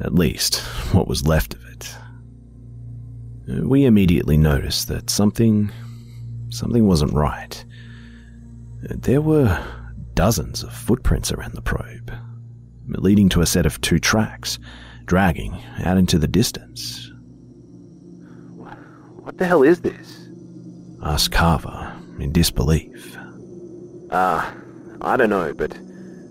at 0.00 0.14
least, 0.14 0.60
what 0.92 1.06
was 1.06 1.26
left 1.26 1.54
of 1.54 1.64
it. 1.66 1.94
We 3.64 3.84
immediately 3.84 4.36
noticed 4.36 4.88
that 4.88 5.10
something. 5.10 5.70
Something 6.56 6.86
wasn't 6.86 7.12
right. 7.12 7.64
There 8.82 9.20
were 9.20 9.62
dozens 10.14 10.62
of 10.62 10.72
footprints 10.72 11.30
around 11.30 11.54
the 11.54 11.62
probe, 11.62 12.12
leading 12.88 13.28
to 13.30 13.42
a 13.42 13.46
set 13.46 13.66
of 13.66 13.80
two 13.80 13.98
tracks, 13.98 14.58
dragging 15.04 15.62
out 15.84 15.98
into 15.98 16.18
the 16.18 16.28
distance. 16.28 17.10
What 18.56 19.38
the 19.38 19.46
hell 19.46 19.62
is 19.62 19.80
this? 19.80 20.28
asked 21.02 21.32
Carver 21.32 21.92
in 22.18 22.32
disbelief. 22.32 23.16
Ah, 24.10 24.48
uh, 24.48 24.96
I 25.02 25.16
don't 25.16 25.30
know, 25.30 25.52
but 25.52 25.76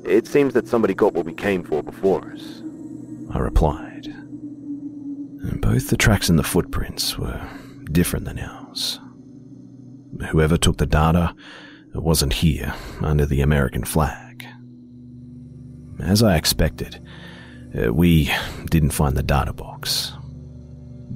it 0.03 0.27
seems 0.27 0.53
that 0.53 0.67
somebody 0.67 0.93
got 0.93 1.13
what 1.13 1.25
we 1.25 1.33
came 1.33 1.63
for 1.63 1.83
before 1.83 2.31
us. 2.31 2.61
I 3.31 3.39
replied. 3.39 4.13
Both 5.61 5.89
the 5.89 5.97
tracks 5.97 6.29
and 6.29 6.39
the 6.39 6.43
footprints 6.43 7.17
were 7.17 7.39
different 7.91 8.25
than 8.25 8.39
ours. 8.39 8.99
Whoever 10.29 10.57
took 10.57 10.77
the 10.77 10.85
data 10.85 11.35
wasn't 11.93 12.33
here 12.33 12.73
under 13.01 13.25
the 13.25 13.41
American 13.41 13.83
flag. 13.83 14.45
As 15.99 16.21
I 16.21 16.35
expected, 16.35 17.01
uh, 17.77 17.93
we 17.93 18.31
didn't 18.69 18.91
find 18.91 19.15
the 19.15 19.23
data 19.23 19.53
box. 19.53 20.13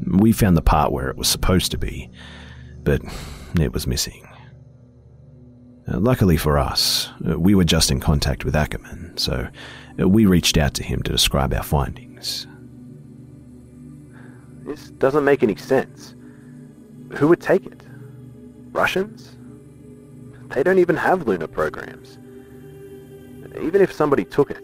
We 0.08 0.32
found 0.32 0.56
the 0.56 0.62
part 0.62 0.92
where 0.92 1.10
it 1.10 1.18
was 1.18 1.28
supposed 1.28 1.72
to 1.72 1.78
be, 1.78 2.10
but 2.84 3.02
it 3.60 3.74
was 3.74 3.88
missing. 3.88 4.26
Uh, 5.92 6.00
luckily 6.00 6.38
for 6.38 6.58
us, 6.58 7.10
uh, 7.30 7.38
we 7.38 7.56
were 7.56 7.64
just 7.64 7.92
in 7.92 8.00
contact 8.00 8.46
with 8.46 8.56
Ackerman, 8.56 9.18
so 9.18 9.48
we 9.98 10.26
reached 10.26 10.58
out 10.58 10.74
to 10.76 10.84
him 10.84 11.02
to 11.04 11.12
describe 11.12 11.54
our 11.54 11.64
findings. 11.64 12.48
This 14.66 14.90
doesn't 14.92 15.26
make 15.26 15.44
any 15.44 15.56
sense. 15.56 16.16
Who 17.16 17.28
would 17.28 17.42
take 17.42 17.66
it? 17.66 17.82
Russians? 18.72 19.36
They 20.50 20.64
don't 20.64 20.80
even 20.80 20.96
have 20.96 21.28
lunar 21.28 21.48
programs. 21.48 22.18
Even 23.62 23.82
if 23.82 23.92
somebody 23.92 24.26
took 24.26 24.52
it, 24.52 24.64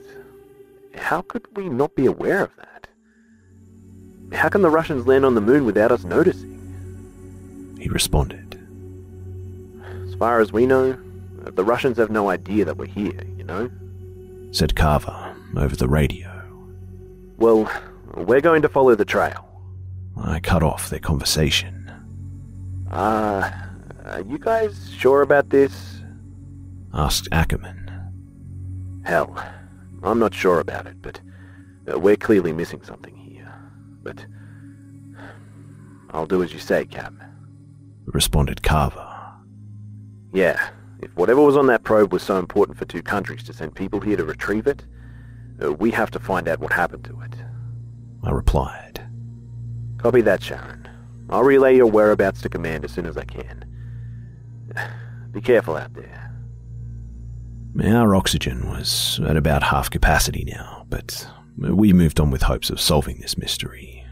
how 0.95 1.21
could 1.21 1.45
we 1.55 1.69
not 1.69 1.95
be 1.95 2.05
aware 2.05 2.43
of 2.43 2.55
that? 2.57 2.87
How 4.33 4.49
can 4.49 4.61
the 4.61 4.69
Russians 4.69 5.05
land 5.05 5.25
on 5.25 5.35
the 5.35 5.41
moon 5.41 5.65
without 5.65 5.91
us 5.91 6.03
noticing? 6.03 7.75
He 7.79 7.89
responded. 7.89 8.59
As 10.07 10.15
far 10.15 10.39
as 10.39 10.51
we 10.51 10.65
know, 10.65 10.97
the 11.43 11.63
Russians 11.63 11.97
have 11.97 12.09
no 12.09 12.29
idea 12.29 12.65
that 12.65 12.77
we're 12.77 12.85
here, 12.85 13.21
you 13.37 13.43
know? 13.43 13.69
Said 14.51 14.75
Carver 14.75 15.35
over 15.55 15.75
the 15.75 15.87
radio. 15.87 16.31
Well, 17.37 17.69
we're 18.15 18.41
going 18.41 18.61
to 18.61 18.69
follow 18.69 18.95
the 18.95 19.05
trail. 19.05 19.45
I 20.17 20.39
cut 20.39 20.63
off 20.63 20.89
their 20.89 20.99
conversation. 20.99 21.91
Ah, 22.89 23.43
uh, 23.43 23.64
are 24.05 24.21
you 24.21 24.37
guys 24.37 24.91
sure 24.97 25.21
about 25.21 25.49
this? 25.49 26.01
asked 26.93 27.27
Ackerman. 27.31 27.91
Hell, 29.03 29.37
I'm 30.03 30.19
not 30.19 30.33
sure 30.33 30.59
about 30.59 30.87
it, 30.87 31.01
but 31.01 31.19
uh, 31.91 31.99
we're 31.99 32.15
clearly 32.15 32.53
missing 32.53 32.81
something 32.83 33.15
here. 33.15 33.53
But 34.03 34.25
I'll 36.11 36.25
do 36.25 36.43
as 36.43 36.53
you 36.53 36.59
say, 36.59 36.85
Cap. 36.85 37.13
Responded 38.05 38.63
Carver. 38.63 39.11
Yeah, 40.33 40.69
if 41.01 41.15
whatever 41.15 41.41
was 41.41 41.57
on 41.57 41.67
that 41.67 41.83
probe 41.83 42.13
was 42.13 42.23
so 42.23 42.37
important 42.37 42.77
for 42.77 42.85
two 42.85 43.01
countries 43.01 43.43
to 43.43 43.53
send 43.53 43.75
people 43.75 43.99
here 43.99 44.17
to 44.17 44.25
retrieve 44.25 44.67
it, 44.67 44.85
uh, 45.63 45.73
we 45.73 45.91
have 45.91 46.11
to 46.11 46.19
find 46.19 46.47
out 46.47 46.59
what 46.59 46.71
happened 46.71 47.03
to 47.05 47.21
it. 47.21 47.33
I 48.23 48.31
replied. 48.31 49.01
Copy 49.97 50.21
that, 50.21 50.43
Sharon. 50.43 50.87
I'll 51.29 51.43
relay 51.43 51.75
your 51.75 51.87
whereabouts 51.87 52.41
to 52.43 52.49
command 52.49 52.85
as 52.85 52.91
soon 52.91 53.05
as 53.07 53.17
I 53.17 53.25
can. 53.25 53.65
Be 55.35 55.41
careful 55.41 55.75
out 55.75 55.93
there. 55.93 56.31
Our 57.83 58.15
oxygen 58.15 58.69
was 58.69 59.19
at 59.27 59.35
about 59.35 59.63
half 59.63 59.89
capacity 59.89 60.45
now, 60.45 60.85
but 60.87 61.27
we 61.57 61.91
moved 61.91 62.21
on 62.21 62.31
with 62.31 62.43
hopes 62.43 62.69
of 62.69 62.79
solving 62.79 63.19
this 63.19 63.37
mystery. 63.37 64.05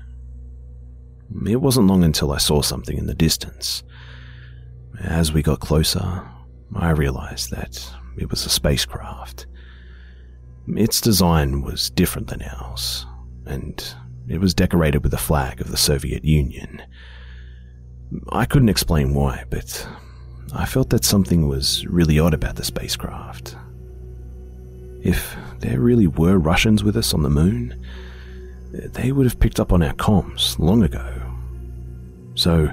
It 1.47 1.61
wasn't 1.61 1.87
long 1.87 2.03
until 2.03 2.33
I 2.33 2.39
saw 2.39 2.61
something 2.61 2.97
in 2.97 3.07
the 3.07 3.15
distance. 3.15 3.83
As 5.01 5.31
we 5.31 5.41
got 5.41 5.61
closer, 5.61 6.27
I 6.75 6.89
realized 6.89 7.51
that 7.51 7.89
it 8.17 8.29
was 8.29 8.45
a 8.45 8.49
spacecraft. 8.49 9.47
Its 10.67 10.99
design 10.99 11.61
was 11.61 11.89
different 11.89 12.27
than 12.27 12.41
ours, 12.41 13.05
and 13.45 13.95
it 14.27 14.41
was 14.41 14.53
decorated 14.53 15.05
with 15.05 15.13
a 15.13 15.17
flag 15.17 15.61
of 15.61 15.71
the 15.71 15.77
Soviet 15.77 16.25
Union. 16.25 16.81
I 18.29 18.43
couldn't 18.43 18.67
explain 18.67 19.13
why, 19.13 19.45
but 19.49 19.87
I 20.53 20.65
felt 20.65 20.89
that 20.91 21.03
something 21.03 21.47
was 21.47 21.85
really 21.87 22.19
odd 22.19 22.33
about 22.33 22.55
the 22.55 22.63
spacecraft. 22.63 23.55
If 25.01 25.35
there 25.59 25.79
really 25.79 26.07
were 26.07 26.37
Russians 26.37 26.83
with 26.83 26.95
us 26.95 27.13
on 27.13 27.23
the 27.23 27.29
moon, 27.29 27.83
they 28.71 29.11
would 29.11 29.25
have 29.25 29.39
picked 29.39 29.59
up 29.59 29.73
on 29.73 29.81
our 29.81 29.93
comms 29.93 30.57
long 30.59 30.83
ago. 30.83 31.21
So, 32.35 32.69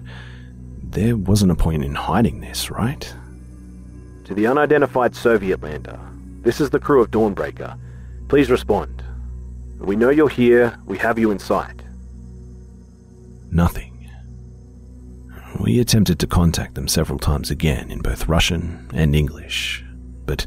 there 0.82 1.16
wasn't 1.16 1.52
a 1.52 1.56
point 1.56 1.84
in 1.84 1.94
hiding 1.94 2.40
this, 2.40 2.70
right? 2.70 3.12
To 4.24 4.34
the 4.34 4.46
unidentified 4.46 5.14
Soviet 5.14 5.62
lander, 5.62 5.98
this 6.42 6.60
is 6.60 6.70
the 6.70 6.80
crew 6.80 7.00
of 7.00 7.10
Dawnbreaker. 7.10 7.78
Please 8.28 8.50
respond. 8.50 9.02
We 9.78 9.96
know 9.96 10.10
you're 10.10 10.28
here, 10.28 10.78
we 10.86 10.98
have 10.98 11.18
you 11.18 11.30
in 11.30 11.38
sight. 11.38 11.82
Nothing. 13.50 13.89
We 15.60 15.78
attempted 15.78 16.18
to 16.20 16.26
contact 16.26 16.74
them 16.74 16.88
several 16.88 17.18
times 17.18 17.50
again 17.50 17.90
in 17.90 18.00
both 18.00 18.28
Russian 18.28 18.88
and 18.94 19.14
English, 19.14 19.84
but 20.24 20.46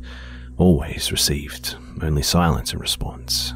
always 0.58 1.12
received 1.12 1.76
only 2.02 2.24
silence 2.24 2.74
in 2.74 2.80
response. 2.80 3.54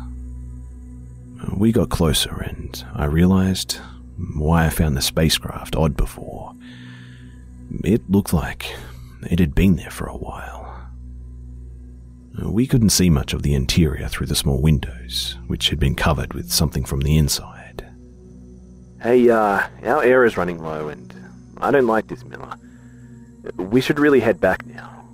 We 1.56 1.72
got 1.72 1.90
closer 1.90 2.42
and 2.42 2.86
I 2.94 3.06
realized 3.06 3.80
why 4.36 4.66
I 4.66 4.70
found 4.70 4.96
the 4.96 5.02
spacecraft 5.02 5.76
odd 5.76 5.98
before. 5.98 6.54
It 7.84 8.10
looked 8.10 8.34
like 8.34 8.76
it 9.30 9.40
had 9.40 9.56
been 9.56 9.76
there 9.78 9.92
for 9.92 10.08
a 10.08 10.18
while. 10.18 10.88
We 12.44 12.68
couldn't 12.68 12.90
see 12.90 13.10
much 13.10 13.34
of 13.34 13.42
the 13.42 13.56
interior 13.56 14.08
through 14.08 14.28
the 14.28 14.36
small 14.36 14.62
windows, 14.62 15.38
which 15.48 15.70
had 15.70 15.80
been 15.80 15.96
covered 15.96 16.34
with 16.34 16.52
something 16.52 16.86
from 16.86 17.02
the 17.02 17.18
inside. 17.18 17.84
Hey, 19.02 19.30
uh, 19.30 19.68
our 19.84 20.04
air 20.04 20.24
is 20.24 20.38
running 20.38 20.62
low 20.62 20.90
and 20.90 21.16
I 21.62 21.72
don't 21.72 21.88
like 21.88 22.08
this, 22.08 22.24
Miller. 22.24 22.54
We 23.58 23.82
should 23.82 24.00
really 24.00 24.20
head 24.20 24.40
back 24.40 24.66
now, 24.66 25.06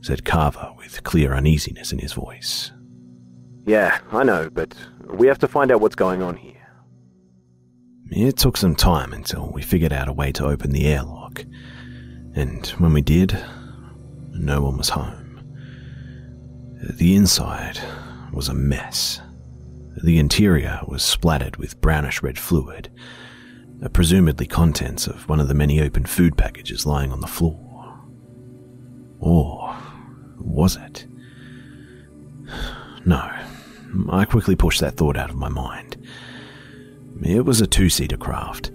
said 0.00 0.24
Carver 0.24 0.72
with 0.76 1.02
clear 1.04 1.34
uneasiness 1.34 1.92
in 1.92 1.98
his 1.98 2.12
voice. 2.12 2.70
Yeah, 3.64 3.98
I 4.10 4.24
know, 4.24 4.50
but 4.50 4.74
we 5.06 5.26
have 5.28 5.38
to 5.40 5.48
find 5.48 5.70
out 5.70 5.80
what's 5.80 5.94
going 5.94 6.22
on 6.22 6.36
here. 6.36 6.52
It 8.10 8.36
took 8.36 8.56
some 8.56 8.76
time 8.76 9.12
until 9.12 9.50
we 9.54 9.62
figured 9.62 9.92
out 9.92 10.08
a 10.08 10.12
way 10.12 10.32
to 10.32 10.46
open 10.46 10.72
the 10.72 10.86
airlock, 10.86 11.44
and 12.34 12.66
when 12.78 12.92
we 12.92 13.00
did, 13.00 13.38
no 14.32 14.62
one 14.62 14.76
was 14.76 14.90
home. 14.90 15.40
The 16.98 17.14
inside 17.14 17.78
was 18.32 18.48
a 18.48 18.54
mess. 18.54 19.20
The 20.02 20.18
interior 20.18 20.80
was 20.86 21.02
splattered 21.02 21.56
with 21.56 21.80
brownish 21.80 22.22
red 22.22 22.38
fluid, 22.38 22.90
presumably 23.88 24.46
contents 24.46 25.06
of 25.06 25.28
one 25.28 25.40
of 25.40 25.48
the 25.48 25.54
many 25.54 25.80
open 25.80 26.04
food 26.04 26.36
packages 26.36 26.86
lying 26.86 27.10
on 27.12 27.20
the 27.20 27.26
floor. 27.26 27.98
Or 29.20 29.76
was 30.38 30.76
it? 30.76 31.06
No, 33.04 33.28
I 34.10 34.24
quickly 34.26 34.54
pushed 34.54 34.80
that 34.80 34.96
thought 34.96 35.16
out 35.16 35.28
of 35.28 35.34
my 35.34 35.48
mind. 35.48 35.96
It 37.20 37.44
was 37.44 37.60
a 37.60 37.66
two 37.66 37.88
seater 37.88 38.16
craft. 38.16 38.70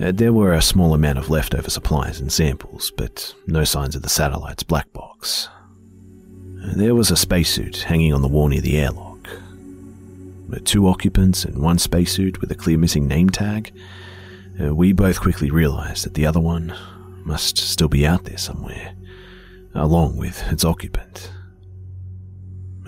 Uh, 0.00 0.12
there 0.12 0.32
were 0.32 0.52
a 0.52 0.62
small 0.62 0.94
amount 0.94 1.18
of 1.18 1.28
leftover 1.28 1.68
supplies 1.68 2.20
and 2.20 2.32
samples, 2.32 2.92
but 2.96 3.34
no 3.48 3.64
signs 3.64 3.96
of 3.96 4.02
the 4.02 4.08
satellite's 4.08 4.62
black 4.62 4.92
box. 4.92 5.48
There 6.76 6.94
was 6.94 7.10
a 7.10 7.16
spacesuit 7.16 7.82
hanging 7.82 8.14
on 8.14 8.22
the 8.22 8.28
wall 8.28 8.46
near 8.46 8.60
the 8.60 8.78
airlock. 8.78 9.28
Two 10.64 10.86
occupants 10.86 11.44
and 11.44 11.60
one 11.60 11.78
spacesuit 11.78 12.40
with 12.40 12.50
a 12.52 12.54
clear 12.54 12.78
missing 12.78 13.08
name 13.08 13.28
tag. 13.28 13.72
We 14.58 14.92
both 14.92 15.20
quickly 15.20 15.50
realized 15.50 16.04
that 16.04 16.14
the 16.14 16.26
other 16.26 16.40
one 16.40 16.74
must 17.24 17.58
still 17.58 17.88
be 17.88 18.06
out 18.06 18.24
there 18.24 18.38
somewhere, 18.38 18.94
along 19.74 20.16
with 20.16 20.42
its 20.50 20.64
occupant. 20.64 21.30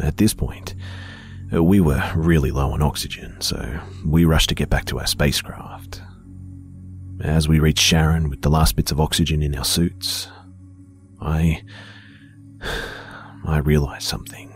At 0.02 0.16
this 0.16 0.34
point, 0.34 0.74
we 1.52 1.80
were 1.80 2.02
really 2.16 2.50
low 2.50 2.72
on 2.72 2.82
oxygen, 2.82 3.40
so 3.40 3.80
we 4.04 4.24
rushed 4.24 4.48
to 4.48 4.54
get 4.54 4.70
back 4.70 4.84
to 4.86 4.98
our 4.98 5.06
spacecraft. 5.06 6.02
As 7.20 7.48
we 7.48 7.60
reached 7.60 7.84
Sharon 7.84 8.30
with 8.30 8.42
the 8.42 8.50
last 8.50 8.76
bits 8.76 8.90
of 8.90 9.00
oxygen 9.00 9.42
in 9.42 9.54
our 9.54 9.64
suits, 9.64 10.28
I. 11.20 11.62
I 13.44 13.58
realized 13.58 14.06
something. 14.06 14.52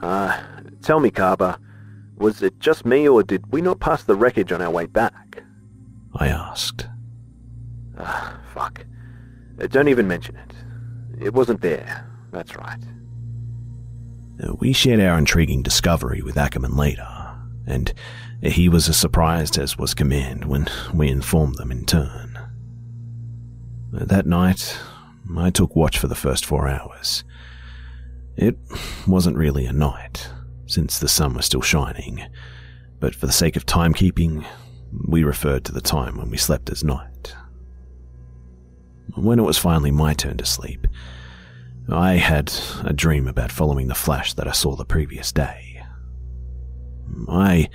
Uh, 0.00 0.40
tell 0.82 1.00
me, 1.00 1.10
Carver, 1.10 1.58
was 2.16 2.42
it 2.42 2.58
just 2.58 2.84
me 2.84 3.08
or 3.08 3.22
did 3.22 3.52
we 3.52 3.60
not 3.60 3.80
pass 3.80 4.02
the 4.02 4.16
wreckage 4.16 4.52
on 4.52 4.60
our 4.60 4.70
way 4.70 4.86
back? 4.86 5.42
I 6.18 6.28
asked. 6.28 6.86
Ah, 7.96 8.38
fuck. 8.52 8.84
Uh, 9.60 9.66
don't 9.68 9.88
even 9.88 10.06
mention 10.06 10.36
it. 10.36 11.24
It 11.24 11.34
wasn't 11.34 11.60
there, 11.60 12.06
that's 12.32 12.56
right. 12.56 12.82
Uh, 14.42 14.54
we 14.58 14.72
shared 14.72 15.00
our 15.00 15.18
intriguing 15.18 15.62
discovery 15.62 16.22
with 16.22 16.36
Ackerman 16.36 16.76
later, 16.76 17.06
and 17.66 17.92
uh, 18.44 18.50
he 18.50 18.68
was 18.68 18.88
as 18.88 18.96
surprised 18.96 19.58
as 19.58 19.78
was 19.78 19.94
Command 19.94 20.44
when 20.44 20.68
we 20.94 21.08
informed 21.08 21.56
them 21.56 21.70
in 21.72 21.84
turn. 21.84 22.38
That 23.92 24.26
night, 24.26 24.78
I 25.36 25.50
took 25.50 25.74
watch 25.74 25.98
for 25.98 26.08
the 26.08 26.14
first 26.14 26.44
four 26.44 26.68
hours. 26.68 27.24
It 28.36 28.56
wasn't 29.06 29.36
really 29.36 29.66
a 29.66 29.72
night, 29.72 30.28
since 30.66 30.98
the 30.98 31.08
sun 31.08 31.34
was 31.34 31.46
still 31.46 31.62
shining, 31.62 32.24
but 33.00 33.14
for 33.14 33.26
the 33.26 33.32
sake 33.32 33.56
of 33.56 33.66
timekeeping, 33.66 34.44
we 35.06 35.24
referred 35.24 35.64
to 35.64 35.72
the 35.72 35.80
time 35.80 36.16
when 36.16 36.30
we 36.30 36.36
slept 36.36 36.70
as 36.70 36.84
night. 36.84 37.34
When 39.14 39.38
it 39.38 39.42
was 39.42 39.58
finally 39.58 39.90
my 39.90 40.14
turn 40.14 40.36
to 40.36 40.46
sleep, 40.46 40.86
I 41.88 42.14
had 42.14 42.52
a 42.84 42.92
dream 42.92 43.26
about 43.26 43.50
following 43.50 43.88
the 43.88 43.94
flash 43.94 44.34
that 44.34 44.46
I 44.46 44.52
saw 44.52 44.76
the 44.76 44.84
previous 44.84 45.32
day. 45.32 45.82
I 47.28 47.68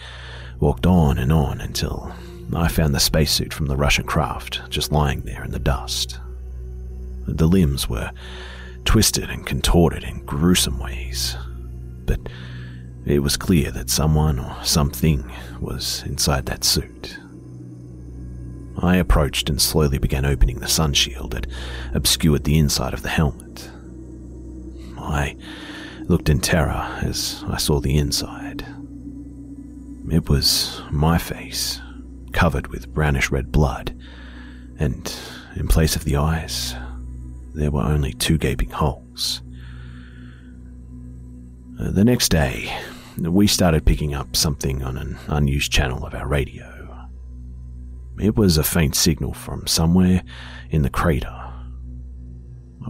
walked 0.59 0.85
on 0.85 1.17
and 1.17 1.31
on 1.31 1.59
until 1.59 2.13
I 2.53 2.67
found 2.67 2.93
the 2.93 2.99
spacesuit 2.99 3.53
from 3.53 3.65
the 3.65 3.75
Russian 3.75 4.05
craft 4.05 4.61
just 4.69 4.91
lying 4.91 5.21
there 5.21 5.43
in 5.43 5.51
the 5.51 5.59
dust. 5.59 6.19
The 7.25 7.47
limbs 7.47 7.89
were 7.89 8.11
twisted 8.85 9.29
and 9.29 9.45
contorted 9.45 10.03
in 10.03 10.25
gruesome 10.25 10.77
ways, 10.79 11.35
but 12.05 12.19
it 13.05 13.19
was 13.19 13.37
clear 13.37 13.71
that 13.71 13.89
someone 13.89 14.39
or 14.39 14.63
something 14.63 15.29
was 15.59 16.03
inside 16.05 16.45
that 16.45 16.63
suit. 16.63 17.17
I 18.81 18.95
approached 18.95 19.49
and 19.49 19.61
slowly 19.61 19.97
began 19.97 20.25
opening 20.25 20.59
the 20.59 20.67
sun 20.67 20.93
shield 20.93 21.31
that 21.31 21.47
obscured 21.93 22.43
the 22.43 22.57
inside 22.57 22.93
of 22.93 23.01
the 23.01 23.09
helmet. 23.09 23.69
I 24.97 25.35
looked 26.01 26.29
in 26.29 26.39
terror 26.39 26.99
as 27.01 27.43
I 27.47 27.57
saw 27.57 27.79
the 27.79 27.97
inside. 27.97 28.65
It 30.09 30.29
was 30.29 30.81
my 30.91 31.17
face, 31.17 31.81
covered 32.33 32.67
with 32.67 32.93
brownish 32.93 33.31
red 33.31 33.51
blood, 33.51 33.95
and 34.79 35.13
in 35.55 35.67
place 35.67 35.95
of 35.95 36.03
the 36.03 36.17
eyes, 36.17 36.75
there 37.53 37.71
were 37.71 37.83
only 37.83 38.13
two 38.13 38.37
gaping 38.37 38.69
holes. 38.69 39.41
The 41.79 42.03
next 42.03 42.29
day, 42.29 42.75
we 43.17 43.47
started 43.47 43.85
picking 43.85 44.13
up 44.13 44.35
something 44.35 44.83
on 44.83 44.97
an 44.97 45.17
unused 45.27 45.71
channel 45.71 46.05
of 46.05 46.13
our 46.13 46.27
radio. 46.27 46.69
It 48.19 48.35
was 48.35 48.57
a 48.57 48.63
faint 48.63 48.95
signal 48.95 49.33
from 49.33 49.67
somewhere 49.67 50.23
in 50.69 50.83
the 50.83 50.89
crater 50.89 51.43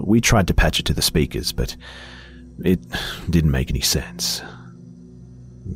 we 0.01 0.21
tried 0.21 0.47
to 0.47 0.53
patch 0.53 0.79
it 0.79 0.85
to 0.87 0.93
the 0.93 1.01
speakers, 1.01 1.51
but 1.51 1.75
it 2.63 2.85
didn't 3.29 3.51
make 3.51 3.69
any 3.69 3.81
sense. 3.81 4.41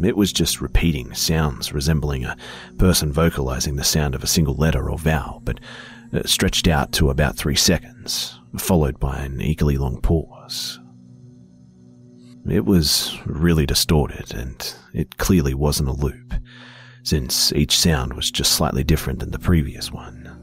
It 0.03 0.17
was 0.17 0.33
just 0.33 0.61
repeating 0.61 1.13
sounds 1.13 1.73
resembling 1.73 2.25
a 2.25 2.37
person 2.77 3.11
vocalizing 3.11 3.75
the 3.75 3.83
sound 3.83 4.15
of 4.15 4.23
a 4.23 4.27
single 4.27 4.55
letter 4.55 4.89
or 4.89 4.97
vowel, 4.97 5.41
but 5.43 5.59
uh, 6.13 6.23
stretched 6.25 6.67
out 6.67 6.91
to 6.93 7.09
about 7.09 7.37
three 7.37 7.55
seconds, 7.55 8.39
followed 8.57 8.99
by 8.99 9.19
an 9.19 9.41
equally 9.41 9.77
long 9.77 10.01
pause. 10.01 10.79
It 12.49 12.65
was 12.65 13.17
really 13.25 13.65
distorted, 13.65 14.33
and 14.33 14.75
it 14.93 15.17
clearly 15.17 15.53
wasn't 15.53 15.89
a 15.89 15.93
loop, 15.93 16.33
since 17.03 17.51
each 17.53 17.77
sound 17.77 18.13
was 18.13 18.31
just 18.31 18.53
slightly 18.53 18.83
different 18.83 19.19
than 19.19 19.31
the 19.31 19.39
previous 19.39 19.91
one. 19.91 20.33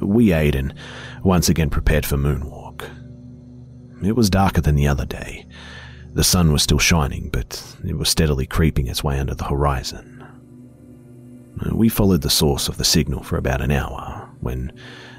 We 0.00 0.32
ate 0.32 0.54
and 0.54 0.74
once 1.22 1.50
again 1.50 1.68
prepared 1.68 2.06
for 2.06 2.16
moonwalk. 2.16 2.88
It 4.02 4.16
was 4.16 4.30
darker 4.30 4.62
than 4.62 4.74
the 4.74 4.88
other 4.88 5.04
day. 5.04 5.46
The 6.14 6.24
sun 6.24 6.50
was 6.52 6.62
still 6.62 6.78
shining, 6.78 7.28
but 7.30 7.76
it 7.84 7.96
was 7.96 8.08
steadily 8.08 8.46
creeping 8.46 8.86
its 8.86 9.04
way 9.04 9.18
under 9.18 9.34
the 9.34 9.44
horizon. 9.44 10.26
We 11.70 11.88
followed 11.88 12.22
the 12.22 12.30
source 12.30 12.68
of 12.68 12.78
the 12.78 12.84
signal 12.84 13.22
for 13.22 13.36
about 13.36 13.60
an 13.60 13.70
hour 13.70 14.28
when 14.40 14.72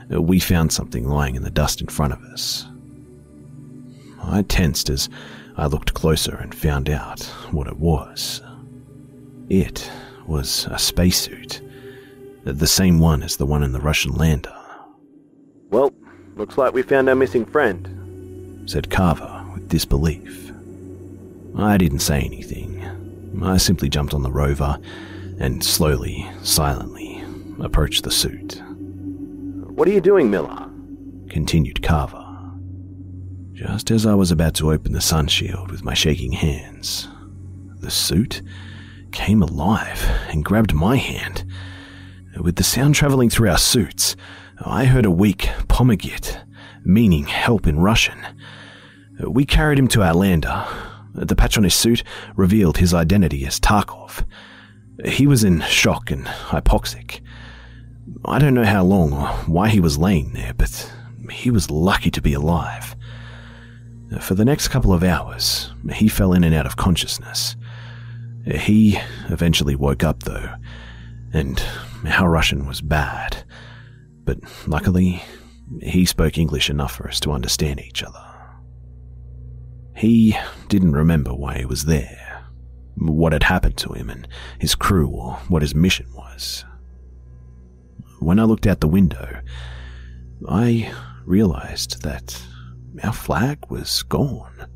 we 0.10 0.40
found 0.40 0.72
something 0.72 1.08
lying 1.08 1.36
in 1.36 1.44
the 1.44 1.50
dust 1.52 1.82
in 1.82 1.88
front 1.88 2.14
of 2.14 2.22
us. 2.24 2.68
I 4.22 4.42
tensed 4.42 4.90
as 4.90 5.10
I 5.56 5.68
looked 5.68 5.94
closer 5.94 6.36
and 6.36 6.54
found 6.54 6.90
out 6.90 7.24
what 7.52 7.68
it 7.68 7.78
was. 7.78 8.42
It 9.50 9.90
was 10.26 10.68
a 10.72 10.80
spacesuit, 10.80 11.62
the 12.44 12.68
same 12.68 13.00
one 13.00 13.24
as 13.24 13.38
the 13.38 13.46
one 13.46 13.64
in 13.64 13.72
the 13.72 13.82
Russian 13.82 14.14
lander. 14.14 14.56
Well, 15.70 15.94
looks 16.36 16.58
like 16.58 16.74
we 16.74 16.82
found 16.82 17.10
our 17.10 17.16
missing 17.16 17.46
friend 17.46 17.94
said 18.66 18.90
Carver 18.90 19.46
with 19.54 19.68
disbelief. 19.68 20.52
I 21.56 21.78
didn't 21.78 22.00
say 22.00 22.22
anything. 22.22 22.82
I 23.44 23.58
simply 23.58 23.90
jumped 23.90 24.14
on 24.14 24.24
the 24.24 24.32
rover 24.32 24.78
and 25.40 25.64
slowly, 25.64 26.30
silently 26.44 27.24
approached 27.60 28.04
the 28.04 28.12
suit. 28.12 28.62
What 28.66 29.88
are 29.88 29.92
you 29.92 30.02
doing, 30.02 30.32
Miller? 30.32 30.70
continued 31.30 31.82
Carver. 31.82 32.23
Just 33.66 33.92
as 33.92 34.06
I 34.06 34.14
was 34.14 34.30
about 34.30 34.56
to 34.56 34.74
open 34.74 34.92
the 34.92 35.00
sun 35.00 35.28
shield 35.28 35.72
with 35.72 35.86
my 35.86 35.94
shaking 35.94 36.34
hands, 36.34 37.08
the 37.80 37.90
suit 37.90 38.42
came 39.14 39.42
alive 39.42 40.06
and 40.28 40.44
grabbed 40.44 40.74
my 40.74 40.98
hand. 40.98 41.46
With 42.42 42.58
the 42.58 42.64
sound 42.64 42.96
traveling 42.96 43.30
through 43.30 43.50
our 43.50 43.58
suits, 43.58 44.18
I 44.60 44.84
heard 44.84 45.06
a 45.06 45.12
weak 45.12 45.50
pomogite, 45.70 46.44
meaning 46.84 47.24
help 47.28 47.66
in 47.66 47.80
Russian. 47.80 48.20
We 49.26 49.46
carried 49.46 49.80
him 49.80 49.88
to 49.90 50.04
our 50.04 50.14
lander. 50.14 50.66
The 51.14 51.36
patch 51.36 51.58
on 51.58 51.64
his 51.64 51.74
suit 51.74 52.04
revealed 52.36 52.80
his 52.80 52.94
identity 52.94 53.46
as 53.46 53.62
Tarkov. 53.62 54.26
He 55.06 55.26
was 55.26 55.46
in 55.46 55.62
shock 55.62 56.12
and 56.12 56.26
hypoxic. 56.26 57.22
I 58.26 58.40
don't 58.40 58.56
know 58.56 58.66
how 58.66 58.84
long 58.84 59.14
or 59.14 59.28
why 59.48 59.70
he 59.70 59.80
was 59.80 59.98
laying 59.98 60.34
there, 60.34 60.54
but 60.54 60.92
he 61.32 61.50
was 61.50 61.72
lucky 61.72 62.12
to 62.12 62.22
be 62.22 62.34
alive. 62.34 62.98
For 64.22 64.36
the 64.36 64.46
next 64.46 64.68
couple 64.68 64.94
of 64.94 65.04
hours, 65.04 65.72
he 65.94 66.08
fell 66.08 66.34
in 66.34 66.44
and 66.44 66.54
out 66.54 66.66
of 66.66 66.78
consciousness. 66.78 67.56
He 68.46 69.00
eventually 69.30 69.76
woke 69.76 70.04
up, 70.04 70.24
though, 70.24 70.54
and 71.34 71.64
our 72.06 72.30
Russian 72.30 72.68
was 72.68 72.82
bad. 72.82 73.44
But 74.26 74.40
luckily, 74.68 75.24
he 75.82 76.06
spoke 76.06 76.38
English 76.38 76.70
enough 76.70 76.96
for 76.96 77.08
us 77.08 77.20
to 77.22 77.32
understand 77.32 77.82
each 77.82 78.04
other. 78.04 78.24
He 79.96 80.38
didn't 80.70 80.94
remember 80.94 81.34
why 81.34 81.60
he 81.60 81.66
was 81.66 81.86
there, 81.86 82.46
what 82.96 83.34
had 83.34 83.44
happened 83.44 83.78
to 83.78 83.94
him 83.94 84.10
and 84.10 84.28
his 84.60 84.76
crew, 84.76 85.08
or 85.08 85.34
what 85.48 85.62
his 85.62 85.76
mission 85.76 86.08
was. 86.14 86.66
When 88.20 88.40
I 88.40 88.44
looked 88.44 88.68
out 88.68 88.80
the 88.80 88.88
window, 88.88 89.42
I 90.48 90.92
realized 91.26 92.04
that 92.04 92.42
our 93.02 93.14
flag 93.14 93.60
was 93.70 94.04
gone. 94.04 94.68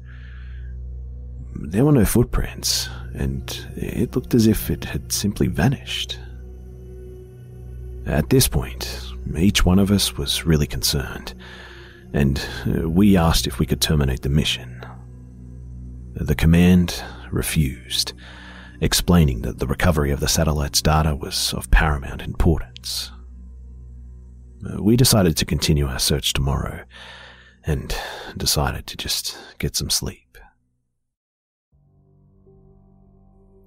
There 1.53 1.85
were 1.85 1.91
no 1.91 2.05
footprints, 2.05 2.89
and 3.13 3.67
it 3.75 4.15
looked 4.15 4.33
as 4.33 4.47
if 4.47 4.69
it 4.69 4.85
had 4.85 5.11
simply 5.11 5.47
vanished. 5.47 6.19
At 8.05 8.29
this 8.29 8.47
point, 8.47 9.01
each 9.35 9.65
one 9.65 9.79
of 9.79 9.91
us 9.91 10.17
was 10.17 10.45
really 10.45 10.67
concerned, 10.67 11.33
and 12.13 12.41
uh, 12.65 12.89
we 12.89 13.17
asked 13.17 13.47
if 13.47 13.59
we 13.59 13.65
could 13.65 13.81
terminate 13.81 14.21
the 14.21 14.29
mission. 14.29 14.85
The 16.15 16.35
command 16.35 17.03
refused, 17.31 18.13
explaining 18.81 19.41
that 19.41 19.59
the 19.59 19.67
recovery 19.67 20.11
of 20.11 20.19
the 20.19 20.27
satellite's 20.27 20.81
data 20.81 21.15
was 21.15 21.53
of 21.53 21.69
paramount 21.69 22.21
importance. 22.21 23.11
Uh, 24.65 24.81
we 24.81 24.95
decided 24.95 25.35
to 25.37 25.45
continue 25.45 25.87
our 25.87 25.99
search 25.99 26.33
tomorrow, 26.33 26.83
and 27.67 27.93
decided 28.37 28.87
to 28.87 28.97
just 28.97 29.37
get 29.59 29.75
some 29.75 29.89
sleep. 29.89 30.37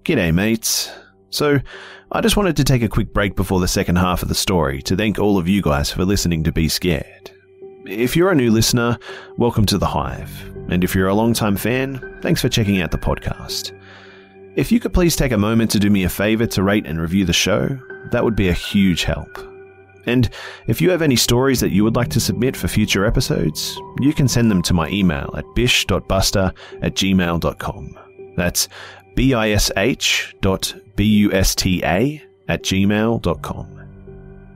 G'day, 0.04 0.34
mates. 0.34 0.90
So, 1.28 1.60
I 2.10 2.20
just 2.20 2.36
wanted 2.36 2.56
to 2.56 2.64
take 2.64 2.82
a 2.82 2.88
quick 2.88 3.12
break 3.12 3.36
before 3.36 3.60
the 3.60 3.68
second 3.68 3.96
half 3.96 4.22
of 4.22 4.28
the 4.28 4.34
story 4.34 4.82
to 4.82 4.96
thank 4.96 5.18
all 5.18 5.38
of 5.38 5.46
you 5.46 5.62
guys 5.62 5.92
for 5.92 6.04
listening 6.04 6.42
to 6.44 6.50
Be 6.50 6.68
Scared. 6.68 7.30
If 7.86 8.16
you're 8.16 8.30
a 8.30 8.34
new 8.34 8.50
listener, 8.50 8.98
welcome 9.36 9.66
to 9.66 9.78
the 9.78 9.86
Hive. 9.86 10.30
And 10.70 10.82
if 10.82 10.94
you're 10.94 11.08
a 11.08 11.14
long-time 11.14 11.56
fan, 11.56 12.18
thanks 12.22 12.40
for 12.40 12.48
checking 12.48 12.80
out 12.80 12.90
the 12.90 12.98
podcast. 12.98 13.78
If 14.56 14.72
you 14.72 14.80
could 14.80 14.92
please 14.92 15.14
take 15.14 15.32
a 15.32 15.38
moment 15.38 15.70
to 15.72 15.78
do 15.78 15.90
me 15.90 16.02
a 16.04 16.08
favor 16.08 16.46
to 16.46 16.62
rate 16.62 16.86
and 16.86 17.00
review 17.00 17.24
the 17.24 17.32
show, 17.32 17.78
that 18.10 18.24
would 18.24 18.34
be 18.34 18.48
a 18.48 18.52
huge 18.52 19.04
help. 19.04 19.49
And 20.06 20.30
if 20.66 20.80
you 20.80 20.90
have 20.90 21.02
any 21.02 21.16
stories 21.16 21.60
that 21.60 21.70
you 21.70 21.84
would 21.84 21.96
like 21.96 22.08
to 22.10 22.20
submit 22.20 22.56
for 22.56 22.68
future 22.68 23.04
episodes, 23.04 23.78
you 24.00 24.12
can 24.12 24.28
send 24.28 24.50
them 24.50 24.62
to 24.62 24.74
my 24.74 24.88
email 24.88 25.32
at 25.36 25.44
bish.buster 25.54 26.52
at 26.82 26.94
gmail.com. 26.94 27.98
That's 28.36 28.68
B-I-S-H 29.14 30.36
dot 30.40 30.74
B-U-S-T-A 30.96 32.22
at 32.48 32.62
gmail.com. 32.62 33.76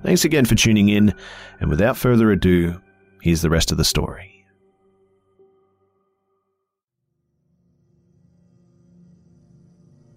Thanks 0.02 0.24
again 0.24 0.44
for 0.44 0.54
tuning 0.54 0.90
in, 0.90 1.14
and 1.60 1.70
without 1.70 1.96
further 1.96 2.30
ado, 2.30 2.80
here's 3.22 3.42
the 3.42 3.50
rest 3.50 3.72
of 3.72 3.78
the 3.78 3.84
story. 3.84 4.46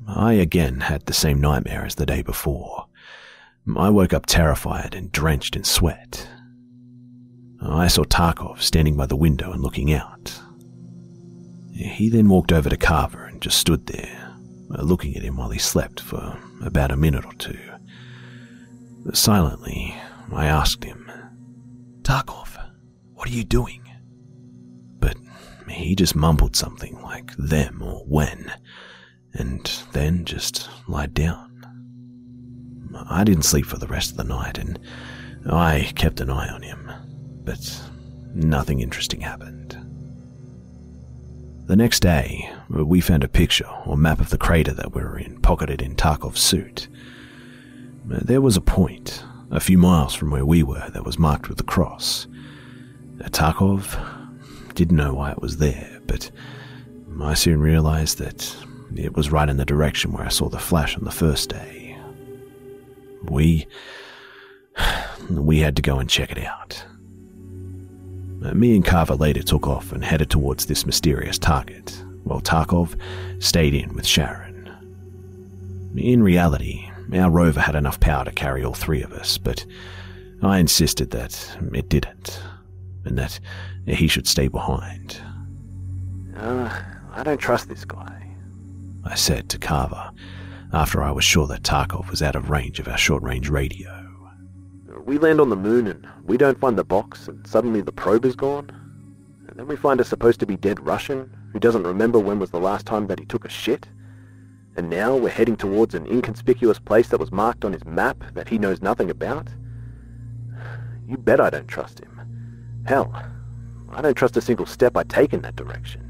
I 0.07 0.33
again 0.33 0.79
had 0.79 1.05
the 1.05 1.13
same 1.13 1.41
nightmare 1.41 1.85
as 1.85 1.95
the 1.95 2.05
day 2.05 2.21
before. 2.21 2.87
I 3.75 3.89
woke 3.89 4.13
up 4.13 4.25
terrified 4.25 4.95
and 4.95 5.11
drenched 5.11 5.55
in 5.55 5.63
sweat. 5.63 6.27
I 7.61 7.87
saw 7.87 8.03
Tarkov 8.03 8.61
standing 8.61 8.95
by 8.95 9.07
the 9.07 9.15
window 9.15 9.51
and 9.51 9.61
looking 9.61 9.91
out. 9.91 10.39
He 11.73 12.09
then 12.09 12.29
walked 12.29 12.51
over 12.51 12.69
to 12.69 12.77
Carver 12.77 13.25
and 13.25 13.41
just 13.41 13.57
stood 13.57 13.87
there, 13.87 14.35
uh, 14.73 14.81
looking 14.81 15.15
at 15.15 15.23
him 15.23 15.37
while 15.37 15.49
he 15.49 15.59
slept 15.59 15.99
for 15.99 16.39
about 16.61 16.91
a 16.91 16.97
minute 16.97 17.25
or 17.25 17.33
two. 17.33 17.59
Silently, 19.13 19.95
I 20.31 20.45
asked 20.45 20.83
him, 20.83 21.09
Tarkov, 22.01 22.57
what 23.13 23.27
are 23.29 23.33
you 23.33 23.43
doing? 23.43 23.83
But 24.99 25.17
he 25.69 25.95
just 25.95 26.15
mumbled 26.15 26.55
something 26.55 27.01
like 27.01 27.35
them 27.37 27.81
or 27.81 28.03
when, 28.05 28.51
and 29.33 29.65
then 29.91 30.25
just 30.25 30.69
lied 30.87 31.13
down. 31.13 31.56
I 33.09 33.23
didn't 33.23 33.43
sleep 33.43 33.65
for 33.65 33.77
the 33.77 33.87
rest 33.87 34.11
of 34.11 34.17
the 34.17 34.23
night, 34.23 34.57
and 34.57 34.79
I 35.49 35.91
kept 35.95 36.19
an 36.19 36.29
eye 36.29 36.49
on 36.49 36.61
him, 36.61 36.91
but 37.43 37.81
nothing 38.33 38.79
interesting 38.79 39.21
happened. 39.21 39.77
The 41.67 41.75
next 41.75 41.99
day, 41.99 42.49
we 42.69 43.01
found 43.01 43.23
a 43.23 43.27
picture 43.27 43.67
or 43.85 43.97
map 43.97 44.19
of 44.19 44.29
the 44.29 44.37
crater 44.37 44.73
that 44.73 44.93
we 44.93 45.01
were 45.01 45.19
in, 45.19 45.41
pocketed 45.41 45.81
in 45.81 45.95
Tarkov's 45.95 46.39
suit. 46.39 46.87
There 48.05 48.41
was 48.41 48.55
a 48.55 48.61
point, 48.61 49.23
a 49.51 49.59
few 49.59 49.77
miles 49.77 50.13
from 50.13 50.31
where 50.31 50.45
we 50.45 50.63
were, 50.63 50.89
that 50.91 51.05
was 51.05 51.19
marked 51.19 51.49
with 51.49 51.59
a 51.59 51.63
cross. 51.63 52.25
Tarkov 53.19 53.97
didn't 54.75 54.95
know 54.95 55.13
why 55.13 55.31
it 55.31 55.41
was 55.41 55.57
there, 55.57 55.99
but 56.07 56.31
I 57.21 57.33
soon 57.33 57.59
realized 57.59 58.17
that 58.19 58.55
it 58.95 59.15
was 59.15 59.31
right 59.31 59.49
in 59.49 59.57
the 59.57 59.65
direction 59.65 60.13
where 60.13 60.25
I 60.25 60.29
saw 60.29 60.47
the 60.49 60.59
flash 60.59 60.95
on 60.95 61.03
the 61.03 61.11
first 61.11 61.49
day. 61.49 61.86
We. 63.23 63.67
we 65.29 65.59
had 65.59 65.75
to 65.75 65.81
go 65.81 65.99
and 65.99 66.09
check 66.09 66.31
it 66.31 66.43
out. 66.45 66.83
Uh, 68.43 68.53
me 68.53 68.75
and 68.75 68.85
Carver 68.85 69.15
later 69.15 69.41
took 69.41 69.67
off 69.67 69.91
and 69.91 70.03
headed 70.03 70.29
towards 70.29 70.65
this 70.65 70.85
mysterious 70.85 71.39
target, 71.39 72.03
while 72.23 72.39
Tarkov 72.39 72.95
stayed 73.39 73.73
in 73.73 73.93
with 73.93 74.05
Sharon. 74.05 74.71
In 75.95 76.21
reality, 76.21 76.87
our 77.13 77.31
rover 77.31 77.59
had 77.59 77.75
enough 77.75 77.99
power 77.99 78.25
to 78.25 78.31
carry 78.31 78.63
all 78.63 78.73
three 78.73 79.01
of 79.01 79.11
us, 79.11 79.37
but 79.37 79.65
I 80.43 80.59
insisted 80.59 81.09
that 81.11 81.57
it 81.73 81.89
didn't, 81.89 82.39
and 83.05 83.17
that 83.17 83.39
he 83.87 84.07
should 84.07 84.27
stay 84.27 84.47
behind. 84.47 85.19
Uh, 86.35 86.69
I 87.13 87.23
don't 87.23 87.39
trust 87.39 87.69
this 87.69 87.85
guy, 87.85 88.35
I 89.03 89.15
said 89.15 89.49
to 89.49 89.57
Carver 89.57 90.11
after 90.73 91.01
I 91.01 91.11
was 91.11 91.23
sure 91.23 91.47
that 91.47 91.63
Tarkov 91.63 92.09
was 92.09 92.21
out 92.21 92.35
of 92.35 92.49
range 92.49 92.79
of 92.79 92.87
our 92.87 92.97
short 92.97 93.23
range 93.23 93.49
radio. 93.49 94.03
We 95.05 95.17
land 95.17 95.39
on 95.39 95.49
the 95.49 95.55
moon 95.55 95.87
and 95.87 96.05
we 96.23 96.37
don't 96.37 96.59
find 96.59 96.77
the 96.77 96.83
box, 96.83 97.29
and 97.29 97.47
suddenly 97.47 97.81
the 97.81 97.93
probe 97.93 98.25
is 98.25 98.35
gone. 98.35 98.69
And 99.47 99.57
then 99.57 99.67
we 99.67 99.77
find 99.77 100.01
a 100.01 100.03
supposed 100.03 100.41
to 100.41 100.45
be 100.45 100.57
dead 100.57 100.85
Russian 100.85 101.35
who 101.53 101.59
doesn't 101.59 101.83
remember 101.83 102.19
when 102.19 102.39
was 102.39 102.51
the 102.51 102.59
last 102.59 102.85
time 102.85 103.07
that 103.07 103.19
he 103.19 103.25
took 103.25 103.45
a 103.45 103.49
shit. 103.49 103.87
And 104.75 104.89
now 104.89 105.15
we're 105.15 105.29
heading 105.29 105.55
towards 105.55 105.95
an 105.95 106.05
inconspicuous 106.05 106.79
place 106.79 107.07
that 107.09 107.19
was 107.19 107.31
marked 107.31 107.63
on 107.63 107.73
his 107.73 107.85
map 107.85 108.23
that 108.33 108.49
he 108.49 108.57
knows 108.57 108.81
nothing 108.81 109.09
about. 109.09 109.47
You 111.07 111.17
bet 111.17 111.39
I 111.39 111.49
don't 111.49 111.67
trust 111.67 111.99
him. 111.99 112.83
Hell, 112.85 113.13
I 113.89 114.01
don't 114.01 114.15
trust 114.15 114.35
a 114.37 114.41
single 114.41 114.65
step 114.65 114.97
I 114.97 115.03
take 115.03 115.33
in 115.33 115.41
that 115.41 115.55
direction. 115.55 116.03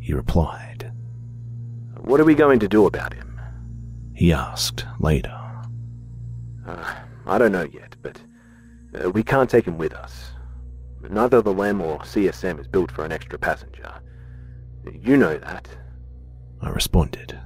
He 0.00 0.14
replied. 0.14 0.90
What 1.98 2.18
are 2.18 2.24
we 2.24 2.34
going 2.34 2.58
to 2.60 2.68
do 2.68 2.86
about 2.86 3.12
him? 3.12 3.29
He 4.20 4.34
asked 4.34 4.84
later. 4.98 5.34
Uh, 6.66 6.94
I 7.24 7.38
don't 7.38 7.52
know 7.52 7.66
yet, 7.72 7.96
but 8.02 8.20
uh, 9.02 9.08
we 9.08 9.22
can't 9.22 9.48
take 9.48 9.64
him 9.64 9.78
with 9.78 9.94
us. 9.94 10.32
Neither 11.08 11.40
the 11.40 11.54
LEM 11.54 11.80
or 11.80 12.00
CSM 12.00 12.60
is 12.60 12.68
built 12.68 12.92
for 12.92 13.06
an 13.06 13.12
extra 13.12 13.38
passenger. 13.38 13.94
You 14.92 15.16
know 15.16 15.38
that. 15.38 15.68
I 16.60 16.68
responded. 16.68 17.40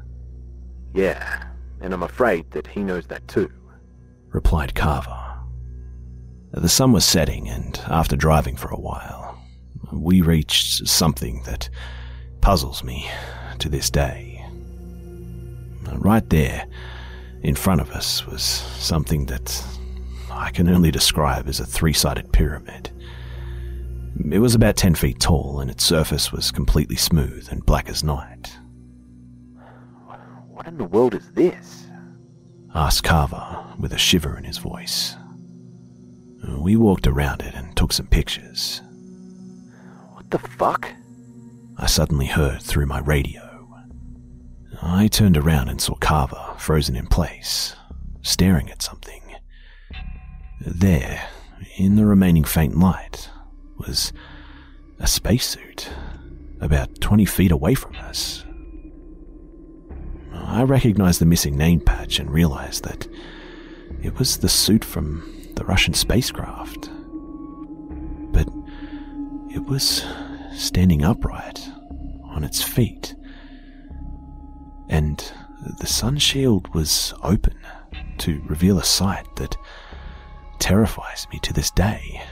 Yeah, 0.92 1.44
and 1.80 1.94
I'm 1.94 2.02
afraid 2.02 2.50
that 2.50 2.66
he 2.66 2.82
knows 2.82 3.06
that 3.06 3.28
too, 3.28 3.52
replied 4.30 4.74
Carver. 4.74 5.38
The 6.50 6.68
sun 6.68 6.90
was 6.90 7.04
setting, 7.04 7.48
and 7.48 7.80
after 7.86 8.16
driving 8.16 8.56
for 8.56 8.70
a 8.70 8.80
while, 8.80 9.40
we 9.92 10.22
reached 10.22 10.88
something 10.88 11.40
that 11.44 11.68
puzzles 12.40 12.82
me 12.82 13.08
to 13.60 13.68
this 13.68 13.90
day. 13.90 14.33
Right 15.92 16.28
there, 16.30 16.66
in 17.42 17.54
front 17.54 17.80
of 17.80 17.90
us, 17.90 18.26
was 18.26 18.42
something 18.42 19.26
that 19.26 19.64
I 20.30 20.50
can 20.50 20.68
only 20.68 20.90
describe 20.90 21.48
as 21.48 21.60
a 21.60 21.66
three 21.66 21.92
sided 21.92 22.32
pyramid. 22.32 22.90
It 24.30 24.38
was 24.38 24.54
about 24.54 24.76
10 24.76 24.94
feet 24.94 25.20
tall, 25.20 25.60
and 25.60 25.70
its 25.70 25.84
surface 25.84 26.32
was 26.32 26.50
completely 26.50 26.96
smooth 26.96 27.48
and 27.50 27.64
black 27.66 27.88
as 27.88 28.04
night. 28.04 28.56
What 30.48 30.66
in 30.66 30.78
the 30.78 30.84
world 30.84 31.14
is 31.14 31.30
this? 31.32 31.86
asked 32.74 33.04
Carver 33.04 33.64
with 33.78 33.92
a 33.92 33.98
shiver 33.98 34.36
in 34.36 34.44
his 34.44 34.58
voice. 34.58 35.16
We 36.58 36.76
walked 36.76 37.06
around 37.06 37.42
it 37.42 37.54
and 37.54 37.76
took 37.76 37.92
some 37.92 38.06
pictures. 38.06 38.82
What 40.12 40.30
the 40.30 40.38
fuck? 40.38 40.90
I 41.76 41.86
suddenly 41.86 42.26
heard 42.26 42.62
through 42.62 42.86
my 42.86 43.00
radio. 43.00 43.43
I 44.86 45.08
turned 45.08 45.38
around 45.38 45.70
and 45.70 45.80
saw 45.80 45.94
Carver 45.94 46.54
frozen 46.58 46.94
in 46.94 47.06
place, 47.06 47.74
staring 48.20 48.70
at 48.70 48.82
something. 48.82 49.22
There, 50.60 51.26
in 51.76 51.96
the 51.96 52.04
remaining 52.04 52.44
faint 52.44 52.78
light, 52.78 53.30
was 53.78 54.12
a 54.98 55.06
spacesuit 55.06 55.88
about 56.60 57.00
20 57.00 57.24
feet 57.24 57.50
away 57.50 57.74
from 57.74 57.96
us. 57.96 58.44
I 60.34 60.62
recognized 60.62 61.20
the 61.20 61.26
missing 61.26 61.56
name 61.56 61.80
patch 61.80 62.18
and 62.18 62.30
realized 62.30 62.84
that 62.84 63.08
it 64.02 64.18
was 64.18 64.36
the 64.36 64.50
suit 64.50 64.84
from 64.84 65.50
the 65.54 65.64
Russian 65.64 65.94
spacecraft. 65.94 66.90
But 68.32 68.48
it 69.50 69.64
was 69.64 70.04
standing 70.52 71.02
upright 71.02 71.66
on 72.24 72.44
its 72.44 72.62
feet. 72.62 73.14
And 74.88 75.32
the 75.78 75.86
sun 75.86 76.18
shield 76.18 76.72
was 76.74 77.14
open 77.22 77.58
to 78.18 78.42
reveal 78.46 78.78
a 78.78 78.84
sight 78.84 79.36
that 79.36 79.56
terrifies 80.58 81.26
me 81.32 81.38
to 81.40 81.52
this 81.52 81.70
day. 81.70 82.22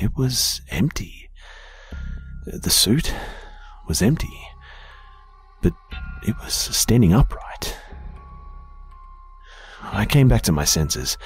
It 0.00 0.16
was 0.16 0.60
empty. 0.70 1.30
The 2.46 2.70
suit 2.70 3.14
was 3.88 4.02
empty, 4.02 4.38
but 5.62 5.72
it 6.26 6.36
was 6.42 6.52
standing 6.52 7.12
upright. 7.12 7.76
I 9.82 10.04
came 10.06 10.28
back 10.28 10.42
to 10.42 10.52
my 10.52 10.64
senses 10.64 11.16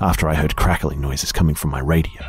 after 0.00 0.28
I 0.28 0.34
heard 0.34 0.56
crackling 0.56 1.00
noises 1.00 1.32
coming 1.32 1.54
from 1.54 1.70
my 1.70 1.80
radio. 1.80 2.22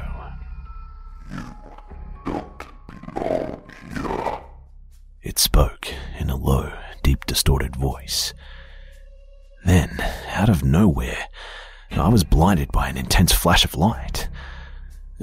It 5.24 5.40
spoke 5.40 5.88
in 6.20 6.30
a 6.30 6.36
low, 6.36 6.74
deep, 7.02 7.26
distorted 7.26 7.78
voice. 7.78 8.34
Then, 9.64 9.98
out 10.28 10.50
of 10.50 10.66
nowhere, 10.66 11.30
I 11.92 12.10
was 12.10 12.26
blinded 12.26 12.74
by 12.74 12.90
an 12.90 12.98
intense 12.98 13.32
flash 13.32 13.64
of 13.64 13.76
light. 13.76 14.28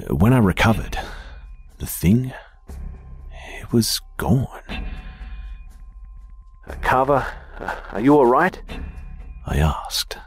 When 0.09 0.33
I 0.33 0.39
recovered, 0.39 0.97
the 1.77 1.85
thing, 1.85 2.33
it 3.59 3.71
was 3.71 4.01
gone. 4.17 4.63
Uh, 6.67 6.73
Carver, 6.81 7.27
uh, 7.59 7.75
are 7.91 8.01
you 8.01 8.15
alright? 8.15 8.59
I 9.45 9.57
asked. 9.57 10.17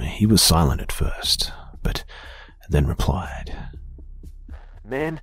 He 0.00 0.24
was 0.24 0.40
silent 0.40 0.80
at 0.80 0.92
first, 0.92 1.52
but 1.82 2.04
then 2.70 2.86
replied. 2.86 3.54
Man, 4.82 5.20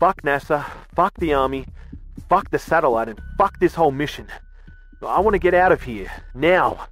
fuck 0.00 0.22
NASA, 0.22 0.64
fuck 0.96 1.14
the 1.18 1.32
Army, 1.32 1.66
fuck 2.28 2.50
the 2.50 2.58
satellite, 2.58 3.08
and 3.08 3.20
fuck 3.38 3.58
this 3.58 3.74
whole 3.74 3.90
mission. 3.90 4.26
I 5.06 5.20
want 5.20 5.34
to 5.34 5.38
get 5.38 5.54
out 5.54 5.72
of 5.72 5.82
here, 5.82 6.10
now. 6.34 6.86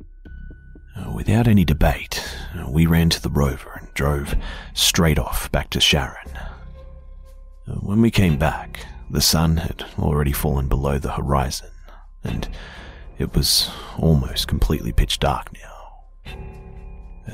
Uh, 0.97 1.13
without 1.13 1.47
any 1.47 1.65
debate, 1.65 2.25
uh, 2.55 2.69
we 2.71 2.87
ran 2.87 3.11
to 3.11 3.23
the 3.23 3.29
rover 3.29 3.79
and 3.79 3.93
drove 3.95 4.35
straight 4.75 5.19
off 5.19 5.51
back 5.53 5.71
to 5.71 5.81
Sharon. 5.81 6.29
Uh, 7.67 7.75
when 7.81 8.01
we 8.01 8.11
came 8.11 8.39
back, 8.39 8.87
the 9.11 9.21
sun 9.21 9.59
had 9.59 9.85
already 9.99 10.33
fallen 10.33 10.69
below 10.69 10.99
the 10.99 11.13
horizon, 11.13 11.71
and 12.25 12.49
it 13.19 13.35
was 13.35 13.71
almost 13.99 14.49
completely 14.49 14.93
pitch 14.93 15.19
dark 15.19 15.53
now. 15.53 16.35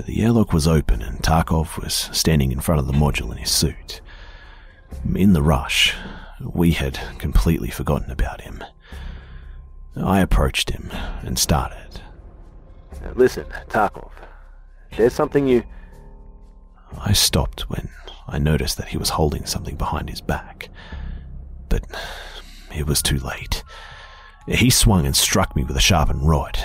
The 0.06 0.22
airlock 0.22 0.52
was 0.52 0.66
open, 0.66 1.02
and 1.02 1.22
Tarkov 1.22 1.78
was 1.80 1.94
standing 2.12 2.50
in 2.50 2.60
front 2.60 2.80
of 2.80 2.86
the 2.86 2.92
module 2.92 3.30
in 3.30 3.38
his 3.38 3.50
suit. 3.50 4.00
In 5.14 5.34
the 5.34 5.42
rush, 5.42 5.94
we 6.40 6.72
had 6.72 6.98
completely 7.18 7.70
forgotten 7.70 8.10
about 8.10 8.40
him. 8.42 8.62
I 9.96 10.20
approached 10.20 10.70
him 10.70 10.90
and 11.22 11.38
started. 11.38 12.00
Listen, 13.14 13.44
Tarkov, 13.68 14.10
there's 14.96 15.12
something 15.12 15.46
you. 15.46 15.62
I 16.98 17.12
stopped 17.12 17.68
when 17.68 17.90
I 18.26 18.38
noticed 18.38 18.76
that 18.78 18.88
he 18.88 18.96
was 18.96 19.10
holding 19.10 19.46
something 19.46 19.76
behind 19.76 20.08
his 20.08 20.20
back. 20.20 20.68
But 21.68 21.84
it 22.74 22.86
was 22.86 23.02
too 23.02 23.18
late. 23.18 23.62
He 24.46 24.70
swung 24.70 25.06
and 25.06 25.16
struck 25.16 25.54
me 25.54 25.64
with 25.64 25.76
a 25.76 25.80
sharpened 25.80 26.28
rod. 26.28 26.58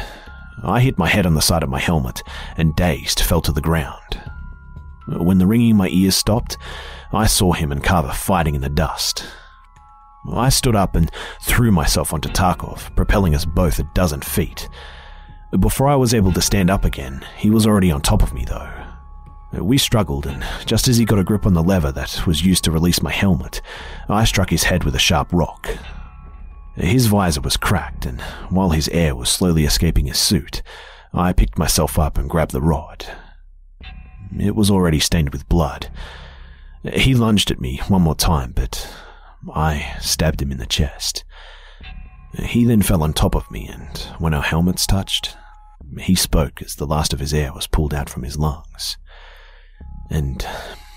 I 0.64 0.82
hit 0.82 0.98
my 0.98 1.08
head 1.08 1.26
on 1.26 1.36
the 1.36 1.42
side 1.42 1.64
of 1.64 1.70
my 1.70 1.80
helmet 1.80 2.22
and, 2.58 2.76
dazed, 2.76 3.22
fell 3.22 3.42
to 3.42 3.52
the 3.52 3.62
ground. 3.62 4.22
When 5.08 5.38
the 5.38 5.48
ringing 5.48 5.72
in 5.72 5.78
my 5.78 5.88
ears 5.90 6.16
stopped, 6.16 6.58
I 7.12 7.26
saw 7.28 7.54
him 7.54 7.72
and 7.72 7.84
Carver 7.84 8.12
fighting 8.12 8.56
in 8.56 8.62
the 8.62 8.70
dust. 8.70 9.26
I 10.28 10.50
stood 10.50 10.76
up 10.76 10.96
and 10.96 11.12
threw 11.42 11.72
myself 11.72 12.14
onto 12.14 12.30
Tarkov, 12.30 12.96
propelling 12.96 13.36
us 13.36 13.46
both 13.46 13.80
a 13.80 13.90
dozen 13.94 14.22
feet. 14.22 14.68
Before 15.60 15.88
I 15.88 15.96
was 15.96 16.14
able 16.14 16.32
to 16.34 16.42
stand 16.42 16.70
up 16.70 16.86
again, 16.86 17.26
he 17.38 17.50
was 17.50 17.66
already 17.66 17.92
on 17.92 18.02
top 18.02 18.22
of 18.22 18.34
me, 18.34 18.46
though. 18.46 18.72
We 19.54 19.80
struggled, 19.80 20.28
and 20.28 20.46
just 20.66 20.88
as 20.88 20.98
he 20.98 21.06
got 21.06 21.18
a 21.18 21.24
grip 21.24 21.46
on 21.46 21.54
the 21.54 21.64
lever 21.64 21.92
that 21.92 22.28
was 22.28 22.46
used 22.46 22.64
to 22.66 22.72
release 22.72 23.02
my 23.02 23.12
helmet, 23.12 23.62
I 24.08 24.26
struck 24.26 24.52
his 24.52 24.64
head 24.64 24.84
with 24.84 24.94
a 24.94 25.00
sharp 25.00 25.34
rock. 25.34 25.70
His 26.76 27.08
visor 27.08 27.42
was 27.42 27.58
cracked, 27.58 28.06
and 28.06 28.22
while 28.50 28.70
his 28.70 28.90
air 28.90 29.16
was 29.16 29.30
slowly 29.30 29.66
escaping 29.66 30.06
his 30.06 30.20
suit, 30.20 30.62
I 31.14 31.34
picked 31.34 31.58
myself 31.58 31.98
up 31.98 32.18
and 32.18 32.30
grabbed 32.30 32.52
the 32.52 32.62
rod. 32.62 33.06
It 34.38 34.56
was 34.56 34.70
already 34.70 35.00
stained 35.00 35.32
with 35.32 35.50
blood. 35.50 35.90
He 36.94 37.16
lunged 37.16 37.50
at 37.50 37.60
me 37.60 37.82
one 37.88 38.04
more 38.04 38.16
time, 38.16 38.54
but 38.56 38.88
I 39.54 39.96
stabbed 40.00 40.42
him 40.42 40.52
in 40.52 40.58
the 40.58 40.66
chest. 40.66 41.24
He 42.34 42.66
then 42.66 42.82
fell 42.82 43.04
on 43.04 43.14
top 43.14 43.36
of 43.36 43.50
me, 43.50 43.68
and 43.68 43.98
when 44.20 44.34
our 44.34 44.44
helmets 44.44 44.86
touched, 44.86 45.36
he 46.00 46.16
spoke 46.16 46.62
as 46.62 46.76
the 46.76 46.86
last 46.86 47.14
of 47.14 47.20
his 47.20 47.34
air 47.34 47.54
was 47.54 47.68
pulled 47.68 47.94
out 47.94 48.10
from 48.10 48.24
his 48.24 48.38
lungs. 48.38 48.98
And 50.10 50.46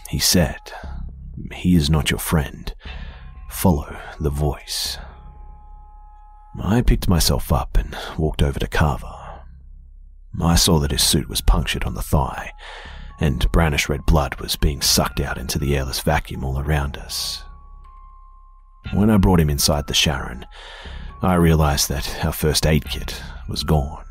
he 0.09 0.19
said, 0.19 0.61
He 1.53 1.75
is 1.75 1.89
not 1.89 2.11
your 2.11 2.21
friend. 2.21 2.75
Follow 3.49 3.97
the 4.21 4.31
voice. 4.31 4.99
I 6.63 6.83
picked 6.83 7.09
myself 7.09 7.53
up 7.53 7.79
and 7.79 7.97
walked 8.19 8.43
over 8.43 8.59
to 8.59 8.67
Carver. 8.67 9.07
I 10.41 10.55
saw 10.57 10.79
that 10.81 10.91
his 10.91 11.03
suit 11.03 11.29
was 11.29 11.41
punctured 11.41 11.85
on 11.85 11.95
the 11.95 12.03
thigh, 12.03 12.53
and 13.21 13.51
brownish 13.53 13.89
red 13.89 14.05
blood 14.07 14.37
was 14.37 14.57
being 14.57 14.83
sucked 14.83 15.21
out 15.21 15.39
into 15.39 15.59
the 15.59 15.77
airless 15.77 16.01
vacuum 16.01 16.45
all 16.45 16.59
around 16.59 16.97
us. 16.97 17.45
When 18.93 19.11
I 19.11 19.17
brought 19.17 19.41
him 19.41 19.49
inside 19.49 19.87
the 19.87 19.95
Sharon, 19.95 20.45
I 21.23 21.35
realized 21.35 21.89
that 21.89 22.25
our 22.25 22.33
first 22.33 22.67
aid 22.67 22.85
kit 22.85 23.23
was 23.49 23.63
gone. 23.63 24.05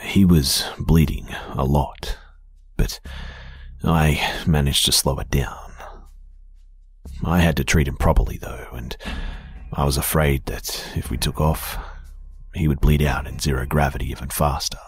He 0.00 0.24
was 0.24 0.64
bleeding 0.78 1.28
a 1.54 1.64
lot, 1.64 2.16
but 2.76 3.00
I 3.84 4.42
managed 4.46 4.86
to 4.86 4.92
slow 4.92 5.18
it 5.18 5.30
down. 5.30 5.72
I 7.24 7.40
had 7.40 7.56
to 7.58 7.64
treat 7.64 7.88
him 7.88 7.96
properly, 7.96 8.38
though, 8.38 8.68
and 8.72 8.96
I 9.72 9.84
was 9.84 9.96
afraid 9.96 10.46
that 10.46 10.92
if 10.96 11.10
we 11.10 11.16
took 11.16 11.40
off, 11.40 11.78
he 12.54 12.68
would 12.68 12.80
bleed 12.80 13.02
out 13.02 13.26
in 13.26 13.38
zero 13.38 13.66
gravity 13.66 14.10
even 14.10 14.28
faster. 14.28 14.78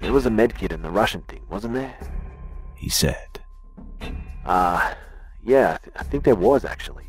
There 0.00 0.12
was 0.12 0.26
a 0.26 0.30
medkit 0.30 0.72
in 0.72 0.82
the 0.82 0.90
Russian 0.90 1.22
thing, 1.22 1.42
wasn't 1.50 1.74
there? 1.74 1.96
He 2.76 2.88
said. 2.88 3.40
Ah, 4.46 4.92
uh, 4.92 4.94
yeah, 5.48 5.74
I, 5.74 5.84
th- 5.84 5.96
I 5.96 6.02
think 6.02 6.24
there 6.24 6.34
was 6.34 6.64
actually. 6.64 7.06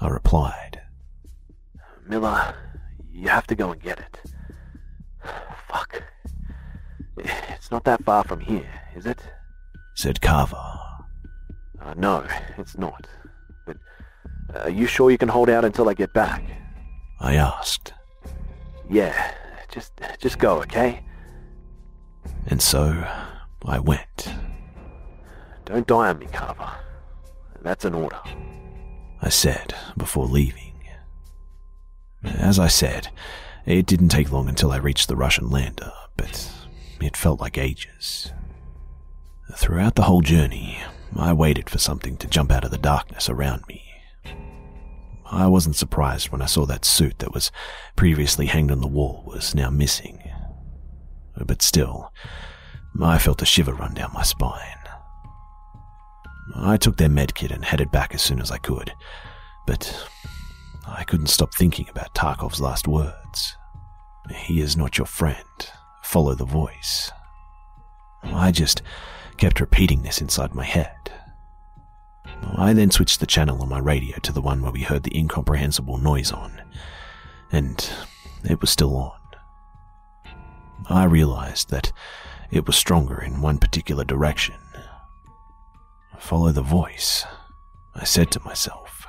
I 0.00 0.08
replied. 0.08 0.80
Miller, 2.06 2.54
you 3.10 3.28
have 3.28 3.46
to 3.46 3.54
go 3.54 3.72
and 3.72 3.80
get 3.80 3.98
it. 3.98 4.20
Fuck. 5.68 6.02
It's 7.16 7.70
not 7.70 7.84
that 7.84 8.04
far 8.04 8.24
from 8.24 8.40
here, 8.40 8.68
is 8.94 9.06
it? 9.06 9.20
Said 9.94 10.20
Carver. 10.20 10.56
Uh, 11.80 11.94
no, 11.96 12.26
it's 12.58 12.76
not. 12.76 13.06
But 13.66 13.76
uh, 14.54 14.60
are 14.60 14.70
you 14.70 14.86
sure 14.86 15.10
you 15.10 15.18
can 15.18 15.28
hold 15.28 15.48
out 15.48 15.64
until 15.64 15.88
I 15.88 15.94
get 15.94 16.12
back? 16.12 16.42
I 17.20 17.36
asked. 17.36 17.94
Yeah, 18.90 19.32
just 19.70 19.92
just 20.18 20.38
go, 20.38 20.60
okay? 20.62 21.02
And 22.48 22.60
so 22.60 23.04
I 23.64 23.78
went. 23.78 24.28
Don't 25.64 25.86
die 25.86 26.08
on 26.08 26.18
me, 26.18 26.26
Carver. 26.26 26.70
That's 27.62 27.84
an 27.84 27.94
order. 27.94 28.20
I 29.20 29.28
said 29.28 29.74
before 29.96 30.26
leaving. 30.26 30.72
As 32.24 32.58
I 32.58 32.68
said, 32.68 33.08
it 33.66 33.86
didn't 33.86 34.08
take 34.08 34.32
long 34.32 34.48
until 34.48 34.72
I 34.72 34.76
reached 34.76 35.08
the 35.08 35.16
Russian 35.16 35.50
lander, 35.50 35.92
but 36.16 36.50
it 37.00 37.16
felt 37.16 37.40
like 37.40 37.58
ages. 37.58 38.32
Throughout 39.54 39.94
the 39.94 40.02
whole 40.02 40.22
journey, 40.22 40.78
I 41.16 41.32
waited 41.32 41.68
for 41.68 41.78
something 41.78 42.16
to 42.18 42.26
jump 42.26 42.50
out 42.50 42.64
of 42.64 42.70
the 42.70 42.78
darkness 42.78 43.28
around 43.28 43.64
me. 43.68 43.82
I 45.30 45.46
wasn't 45.46 45.76
surprised 45.76 46.30
when 46.30 46.42
I 46.42 46.46
saw 46.46 46.66
that 46.66 46.84
suit 46.84 47.18
that 47.20 47.32
was 47.32 47.50
previously 47.96 48.46
hanged 48.46 48.70
on 48.70 48.80
the 48.80 48.86
wall 48.86 49.24
was 49.26 49.54
now 49.54 49.70
missing. 49.70 50.22
But 51.36 51.62
still, 51.62 52.12
I 53.00 53.18
felt 53.18 53.42
a 53.42 53.46
shiver 53.46 53.72
run 53.72 53.94
down 53.94 54.10
my 54.12 54.22
spine. 54.22 54.81
I 56.54 56.76
took 56.76 56.96
their 56.96 57.08
medkit 57.08 57.50
and 57.50 57.64
headed 57.64 57.90
back 57.90 58.14
as 58.14 58.22
soon 58.22 58.40
as 58.40 58.50
I 58.50 58.58
could, 58.58 58.92
but 59.66 60.08
I 60.86 61.04
couldn't 61.04 61.28
stop 61.28 61.54
thinking 61.54 61.88
about 61.88 62.14
Tarkov's 62.14 62.60
last 62.60 62.88
words. 62.88 63.56
He 64.30 64.60
is 64.60 64.76
not 64.76 64.98
your 64.98 65.06
friend. 65.06 65.44
Follow 66.02 66.34
the 66.34 66.44
voice. 66.44 67.10
I 68.22 68.50
just 68.50 68.82
kept 69.36 69.60
repeating 69.60 70.02
this 70.02 70.20
inside 70.20 70.54
my 70.54 70.64
head. 70.64 71.12
I 72.56 72.72
then 72.72 72.90
switched 72.90 73.20
the 73.20 73.26
channel 73.26 73.62
on 73.62 73.68
my 73.68 73.78
radio 73.78 74.18
to 74.18 74.32
the 74.32 74.40
one 74.40 74.62
where 74.62 74.72
we 74.72 74.82
heard 74.82 75.04
the 75.04 75.16
incomprehensible 75.16 75.98
noise 75.98 76.32
on, 76.32 76.60
and 77.50 77.88
it 78.44 78.60
was 78.60 78.70
still 78.70 78.96
on. 78.96 79.18
I 80.88 81.04
realized 81.04 81.70
that 81.70 81.92
it 82.50 82.66
was 82.66 82.76
stronger 82.76 83.20
in 83.20 83.40
one 83.40 83.58
particular 83.58 84.04
direction. 84.04 84.56
Follow 86.18 86.52
the 86.52 86.62
voice, 86.62 87.24
I 87.94 88.04
said 88.04 88.30
to 88.32 88.40
myself. 88.40 89.06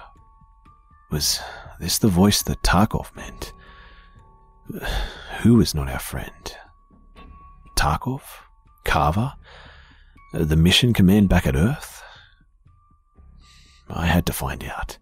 Was 1.11 1.39
this 1.79 1.99
the 1.99 2.07
voice 2.07 2.41
that 2.43 2.63
Tarkov 2.63 3.15
meant? 3.15 3.53
Who 5.41 5.61
is 5.61 5.75
not 5.75 5.89
our 5.89 5.99
friend? 5.99 6.57
Tarkov? 7.75 8.21
Carver? 8.83 9.33
The 10.33 10.55
mission 10.55 10.93
command 10.93 11.29
back 11.29 11.45
at 11.45 11.55
Earth? 11.55 12.01
I 13.89 14.07
had 14.07 14.25
to 14.25 14.33
find 14.33 14.63
out. 14.63 14.97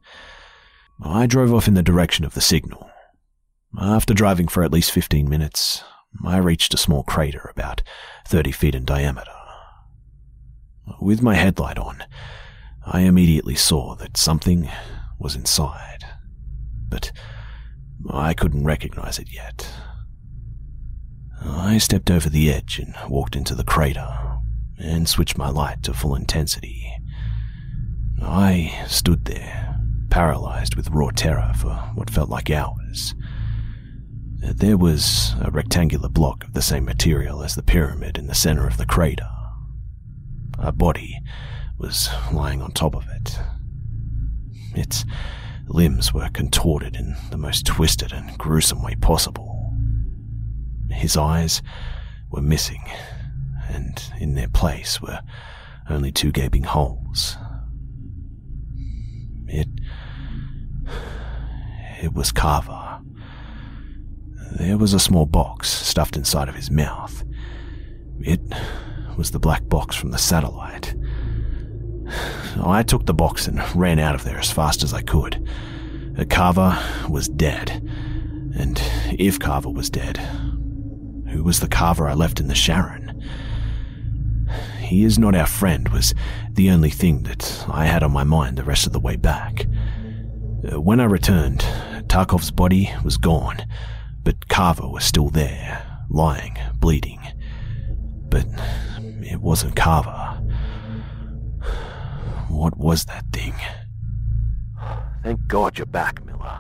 I 1.04 1.26
drove 1.26 1.54
off 1.54 1.68
in 1.68 1.74
the 1.74 1.84
direction 1.84 2.26
of 2.26 2.34
the 2.34 2.42
signal. 2.42 2.90
After 3.80 4.14
driving 4.14 4.48
for 4.48 4.64
at 4.64 4.74
least 4.74 4.92
15 4.92 5.30
minutes, 5.30 5.84
I 6.26 6.38
reached 6.38 6.74
a 6.74 6.78
small 6.78 7.04
crater 7.04 7.50
about 7.50 7.82
30 8.28 8.52
feet 8.52 8.76
in 8.76 8.84
diameter. 8.84 9.32
With 11.00 11.22
my 11.22 11.36
headlight 11.36 11.78
on, 11.78 12.04
I 12.86 13.02
immediately 13.02 13.56
saw 13.56 13.96
that 13.96 14.18
something 14.18 14.70
was 15.20 15.36
inside, 15.36 16.04
but 16.90 17.12
I 18.10 18.34
couldn't 18.34 18.66
recognize 18.66 19.20
it 19.20 19.32
yet. 19.32 19.68
I 21.44 21.78
stepped 21.78 22.12
over 22.12 22.30
the 22.30 22.52
edge 22.52 22.80
and 22.80 22.96
walked 23.10 23.36
into 23.36 23.56
the 23.56 23.64
crater 23.64 24.38
and 24.78 25.08
switched 25.08 25.38
my 25.38 25.50
light 25.50 25.84
to 25.84 25.94
full 25.94 26.16
intensity. 26.16 26.92
I 28.22 28.84
stood 28.88 29.26
there, 29.26 29.80
paralyzed 30.10 30.76
with 30.76 30.90
raw 30.90 31.10
terror 31.10 31.52
for 31.56 31.74
what 31.96 32.10
felt 32.10 32.30
like 32.30 32.50
hours. 32.50 33.16
There 34.40 34.78
was 34.78 35.34
a 35.42 35.52
rectangular 35.52 36.10
block 36.10 36.44
of 36.44 36.54
the 36.54 36.62
same 36.62 36.86
material 36.86 37.44
as 37.44 37.56
the 37.56 37.64
pyramid 37.64 38.18
in 38.18 38.28
the 38.28 38.36
center 38.36 38.68
of 38.68 38.78
the 38.78 38.86
crater. 38.86 39.30
A 40.64 40.72
body 40.72 41.20
was 41.80 42.10
lying 42.32 42.62
on 42.62 42.72
top 42.72 42.96
of 42.96 43.08
it. 43.10 43.40
Its 44.76 45.06
limbs 45.68 46.14
were 46.14 46.30
contorted 46.30 46.96
in 46.96 47.16
the 47.32 47.38
most 47.38 47.66
twisted 47.66 48.14
and 48.14 48.38
gruesome 48.38 48.84
way 48.84 48.96
possible. 48.96 49.74
His 50.92 51.18
eyes 51.18 51.64
were 52.30 52.42
missing, 52.42 52.84
and 53.70 54.04
in 54.20 54.36
their 54.36 54.50
place 54.50 55.02
were 55.02 55.22
only 55.90 56.12
two 56.12 56.32
gaping 56.32 56.64
holes. 56.64 57.38
It. 59.48 59.68
It 62.04 62.14
was 62.14 62.32
Carver. 62.32 63.00
There 64.58 64.78
was 64.78 64.94
a 64.94 65.00
small 65.00 65.26
box 65.26 65.70
stuffed 65.70 66.18
inside 66.18 66.50
of 66.50 66.56
his 66.56 66.70
mouth. 66.70 67.24
It 68.20 68.42
was 69.18 69.32
the 69.32 69.40
black 69.40 69.68
box 69.68 69.96
from 69.96 70.12
the 70.12 70.18
satellite. 70.18 70.96
I 72.64 72.84
took 72.84 73.06
the 73.06 73.14
box 73.14 73.48
and 73.48 73.62
ran 73.76 74.00
out 74.00 74.16
of 74.16 74.24
there 74.24 74.38
as 74.38 74.52
fast 74.52 74.84
as 74.84 74.94
I 74.94 75.02
could. 75.02 75.48
Carver 76.30 76.78
was 77.10 77.28
dead. 77.28 77.70
And 78.56 78.82
if 79.18 79.40
Carver 79.40 79.70
was 79.70 79.90
dead, 79.90 80.18
who 81.30 81.44
was 81.44 81.60
the 81.60 81.68
Carver 81.68 82.08
I 82.08 82.14
left 82.14 82.40
in 82.40 82.48
the 82.48 82.56
Sharon? 82.56 83.22
He 84.80 85.06
is 85.06 85.18
not 85.18 85.36
our 85.36 85.46
friend 85.46 85.88
was 85.90 86.14
the 86.52 86.70
only 86.70 86.90
thing 86.90 87.24
that 87.24 87.66
I 87.70 87.86
had 87.86 88.04
on 88.04 88.12
my 88.12 88.26
mind 88.26 88.58
the 88.58 88.64
rest 88.64 88.86
of 88.86 88.94
the 88.94 89.00
way 89.00 89.16
back. 89.16 89.66
Uh, 90.70 90.82
when 90.82 91.00
I 91.00 91.06
returned, 91.06 91.62
Tarkov's 92.08 92.52
body 92.52 92.92
was 93.04 93.18
gone, 93.18 93.66
but 94.24 94.50
Carver 94.50 94.88
was 94.88 95.06
still 95.06 95.30
there, 95.30 96.04
lying, 96.10 96.58
bleeding. 96.76 97.22
But 98.30 98.46
it 99.32 99.42
wasn't 99.42 99.76
Carver. 99.76 100.42
What 102.50 102.78
was 102.78 103.06
that 103.06 103.26
thing? 103.32 103.56
Thank 105.24 105.48
God 105.48 105.78
you're 105.78 105.86
back, 105.86 106.24
Miller. 106.26 106.60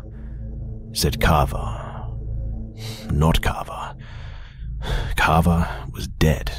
Said 0.93 1.19
Carver. 1.19 2.07
Not 3.12 3.41
Carver. 3.41 3.95
Carver 5.17 5.67
was 5.91 6.07
dead. 6.07 6.51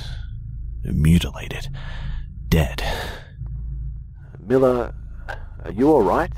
Mutilated. 0.85 1.69
Dead. 2.49 2.83
Miller, 4.39 4.95
are 5.65 5.73
you 5.73 5.91
alright? 5.91 6.33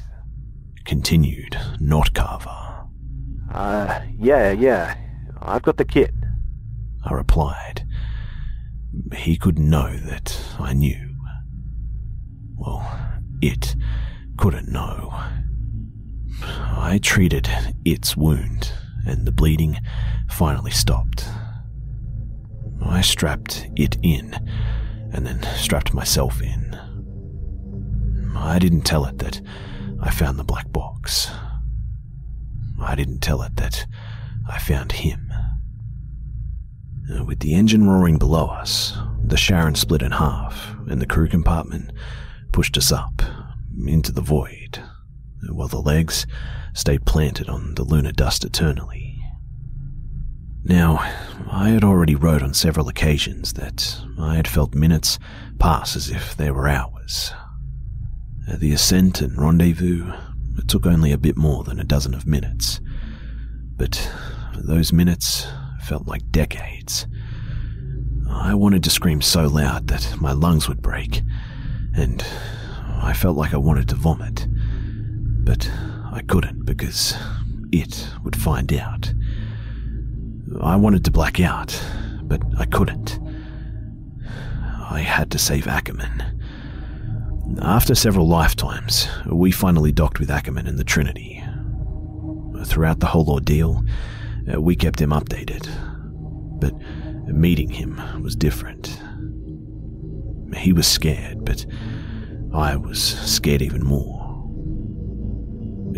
Continued, 0.85 1.59
not 1.81 2.15
Carver. 2.15 2.87
Uh, 3.53 4.01
yeah, 4.19 4.53
yeah. 4.53 4.97
I've 5.41 5.63
got 5.63 5.79
the 5.79 5.85
kit. 5.85 6.13
I 7.05 7.13
replied. 7.13 7.84
He 9.15 9.37
could 9.37 9.59
know 9.59 9.97
that 9.97 10.41
I 10.59 10.73
knew. 10.73 11.15
Well, 12.57 12.87
it 13.41 13.75
couldn't 14.37 14.69
know. 14.69 15.13
I 16.43 16.99
treated 17.03 17.49
its 17.85 18.17
wound, 18.17 18.73
and 19.07 19.27
the 19.27 19.33
bleeding 19.33 19.79
finally 20.29 20.71
stopped. 20.71 21.27
I 22.85 23.01
strapped 23.01 23.67
it 23.77 23.97
in, 24.03 24.35
and 25.13 25.27
then 25.27 25.43
strapped 25.57 25.95
myself 25.95 26.43
in. 26.43 26.75
I 28.37 28.59
didn't 28.59 28.83
tell 28.83 29.05
it 29.07 29.19
that 29.19 29.41
I 30.01 30.11
found 30.11 30.39
the 30.39 30.45
black 30.45 30.71
box. 30.73 31.31
I 32.81 32.95
didn't 32.95 33.21
tell 33.21 33.43
it 33.43 33.57
that 33.57 33.87
I 34.49 34.59
found 34.59 34.93
him. 34.93 35.24
Uh, 37.13 37.25
with 37.25 37.41
the 37.41 37.55
engine 37.55 37.87
roaring 37.87 38.17
below 38.17 38.47
us, 38.47 38.97
the 39.23 39.37
Sharon 39.37 39.75
split 39.75 40.03
in 40.03 40.13
half, 40.13 40.75
and 40.89 41.01
the 41.01 41.07
crew 41.07 41.29
compartment 41.29 41.93
pushed 42.53 42.77
us 42.79 42.91
up 42.91 43.23
into 43.87 44.13
the 44.13 44.23
void, 44.23 44.83
while 45.51 45.69
the 45.69 45.81
legs 45.81 46.27
stayed 46.73 47.05
planted 47.05 47.49
on 47.49 47.75
the 47.75 47.85
lunar 47.85 48.13
dust 48.13 48.45
eternally. 48.45 49.19
Now, 50.65 50.99
I 51.51 51.69
had 51.69 51.85
already 51.85 52.15
wrote 52.15 52.43
on 52.43 52.55
several 52.55 52.89
occasions 52.89 53.53
that 53.53 54.01
I 54.19 54.37
had 54.37 54.49
felt 54.49 54.75
minutes 54.75 55.19
pass 55.59 55.95
as 55.95 56.09
if 56.09 56.37
they 56.37 56.51
were 56.51 56.69
hours. 56.69 57.33
Uh, 58.51 58.57
the 58.57 58.73
ascent 58.73 59.21
and 59.21 59.37
rendezvous 59.37 60.11
took 60.67 60.87
only 60.87 61.13
a 61.13 61.19
bit 61.19 61.37
more 61.37 61.65
than 61.65 61.79
a 61.79 61.85
dozen 61.85 62.15
of 62.15 62.27
minutes, 62.27 62.81
but 63.77 64.11
those 64.57 64.93
minutes 64.93 65.47
felt 65.85 66.07
like 66.07 66.31
decades. 66.31 67.07
I 68.31 68.55
wanted 68.55 68.83
to 68.85 68.91
scream 68.91 69.21
so 69.21 69.47
loud 69.47 69.89
that 69.89 70.17
my 70.21 70.33
lungs 70.33 70.69
would 70.69 70.83
break, 70.83 71.23
and 71.95 72.25
I 73.03 73.13
felt 73.13 73.37
like 73.37 73.53
I 73.53 73.59
wanted 73.59 73.89
to 73.91 73.95
vomit. 73.95 74.47
But 75.45 75.71
I 76.11 76.23
couldn't 76.27 76.65
because 76.65 77.15
it 77.71 78.09
would 78.25 78.35
find 78.35 78.73
out. 78.73 79.13
I 80.61 80.77
wanted 80.77 81.05
to 81.05 81.11
black 81.11 81.39
out, 81.39 81.79
but 82.23 82.43
I 82.59 82.65
couldn't. 82.65 83.19
I 84.91 85.01
had 85.01 85.31
to 85.33 85.39
save 85.39 85.67
Ackerman. 85.67 86.23
After 87.61 87.95
several 87.95 88.27
lifetimes, 88.27 89.09
we 89.27 89.51
finally 89.51 89.93
docked 89.93 90.19
with 90.19 90.31
Ackerman 90.31 90.67
in 90.67 90.77
the 90.77 90.85
Trinity. 90.85 91.45
Throughout 92.65 93.01
the 93.01 93.07
whole 93.07 93.31
ordeal, 93.31 93.85
uh, 94.53 94.61
we 94.61 94.77
kept 94.77 95.01
him 95.01 95.11
updated. 95.11 95.69
But 96.65 97.35
meeting 97.35 97.69
him 97.69 98.01
was 98.23 98.35
different. 98.35 98.99
He 100.57 100.73
was 100.73 100.87
scared, 100.87 101.45
but 101.45 101.67
I 102.55 102.77
was 102.77 103.03
scared 103.03 103.61
even 103.61 103.85
more. 103.85 104.23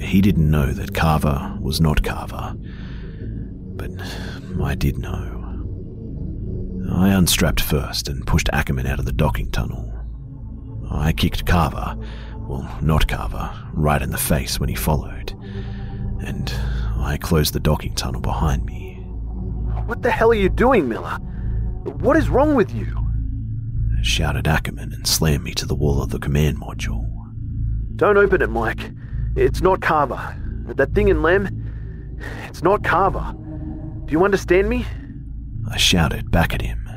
He 0.03 0.21
didn't 0.21 0.51
know 0.51 0.73
that 0.73 0.93
Carver 0.93 1.57
was 1.61 1.81
not 1.81 2.03
Carver, 2.03 2.57
but 3.77 3.93
I 4.61 4.75
did 4.75 4.99
know. 4.99 5.35
I 6.93 7.11
unstrapped 7.11 7.61
first 7.61 8.09
and 8.09 8.27
pushed 8.27 8.49
Ackerman 8.53 8.89
out 8.89 8.99
of 8.99 9.05
the 9.05 9.13
docking 9.13 9.53
tunnel. 9.53 9.93
I 10.91 11.13
kicked 11.13 11.47
Carver, 11.47 11.97
well, 12.41 12.69
not 12.83 13.07
Carver, 13.07 13.53
right 13.73 14.03
in 14.03 14.11
the 14.11 14.19
face 14.19 14.59
when 14.59 14.69
he 14.69 14.75
followed, 14.75 15.33
and 16.27 16.53
I 16.97 17.19
closed 17.19 17.53
the 17.53 17.61
docking 17.61 17.95
tunnel 17.95 18.21
behind 18.21 18.65
me. 18.65 18.96
What 19.87 20.03
the 20.03 20.11
hell 20.11 20.31
are 20.31 20.35
you 20.35 20.49
doing, 20.49 20.89
Miller? 20.89 21.19
What 21.85 22.17
is 22.17 22.29
wrong 22.29 22.55
with 22.55 22.75
you? 22.75 22.87
shouted 24.03 24.47
Ackerman 24.47 24.93
and 24.93 25.07
slammed 25.07 25.43
me 25.43 25.53
to 25.55 25.67
the 25.67 25.75
wall 25.75 26.01
of 26.01 26.11
the 26.11 26.19
command 26.19 26.61
module. 26.61 27.05
Don't 27.97 28.17
open 28.17 28.41
it, 28.41 28.51
Mike. 28.51 28.93
It's 29.35 29.61
not 29.61 29.81
Carver. 29.81 30.37
That 30.67 30.95
thing 30.95 31.09
in 31.09 31.23
Lem, 31.23 32.17
it's 32.49 32.63
not 32.63 32.85
Carver. 32.85 33.35
Do 34.05 34.13
you 34.13 34.25
understand 34.25 34.69
me? 34.69 34.87
I 35.69 35.77
shouted 35.77 36.31
back 36.31 36.55
at 36.55 36.63
him. 36.63 36.89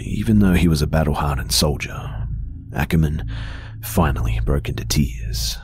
Even 0.00 0.38
though 0.38 0.54
he 0.54 0.68
was 0.68 0.82
a 0.82 0.86
battle 0.86 1.14
hardened 1.14 1.52
soldier, 1.52 2.28
Ackerman 2.74 3.28
finally 3.82 4.40
broke 4.44 4.68
into 4.68 4.84
tears. 4.84 5.58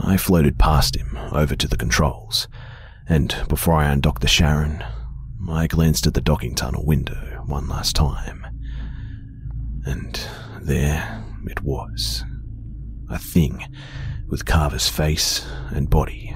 I 0.00 0.16
floated 0.16 0.58
past 0.58 0.96
him 0.96 1.16
over 1.32 1.54
to 1.56 1.68
the 1.68 1.76
controls, 1.76 2.48
and 3.08 3.34
before 3.48 3.74
I 3.74 3.90
undocked 3.90 4.22
the 4.22 4.28
Sharon, 4.28 4.84
I 5.48 5.66
glanced 5.66 6.06
at 6.06 6.14
the 6.14 6.20
docking 6.20 6.54
tunnel 6.54 6.84
window 6.84 7.42
one 7.46 7.68
last 7.68 7.96
time. 7.96 8.46
And 9.86 10.20
there 10.60 11.24
it 11.46 11.62
was. 11.62 12.24
A 13.10 13.18
thing 13.18 13.64
with 14.28 14.44
Carver's 14.44 14.88
face 14.88 15.46
and 15.70 15.88
body. 15.88 16.34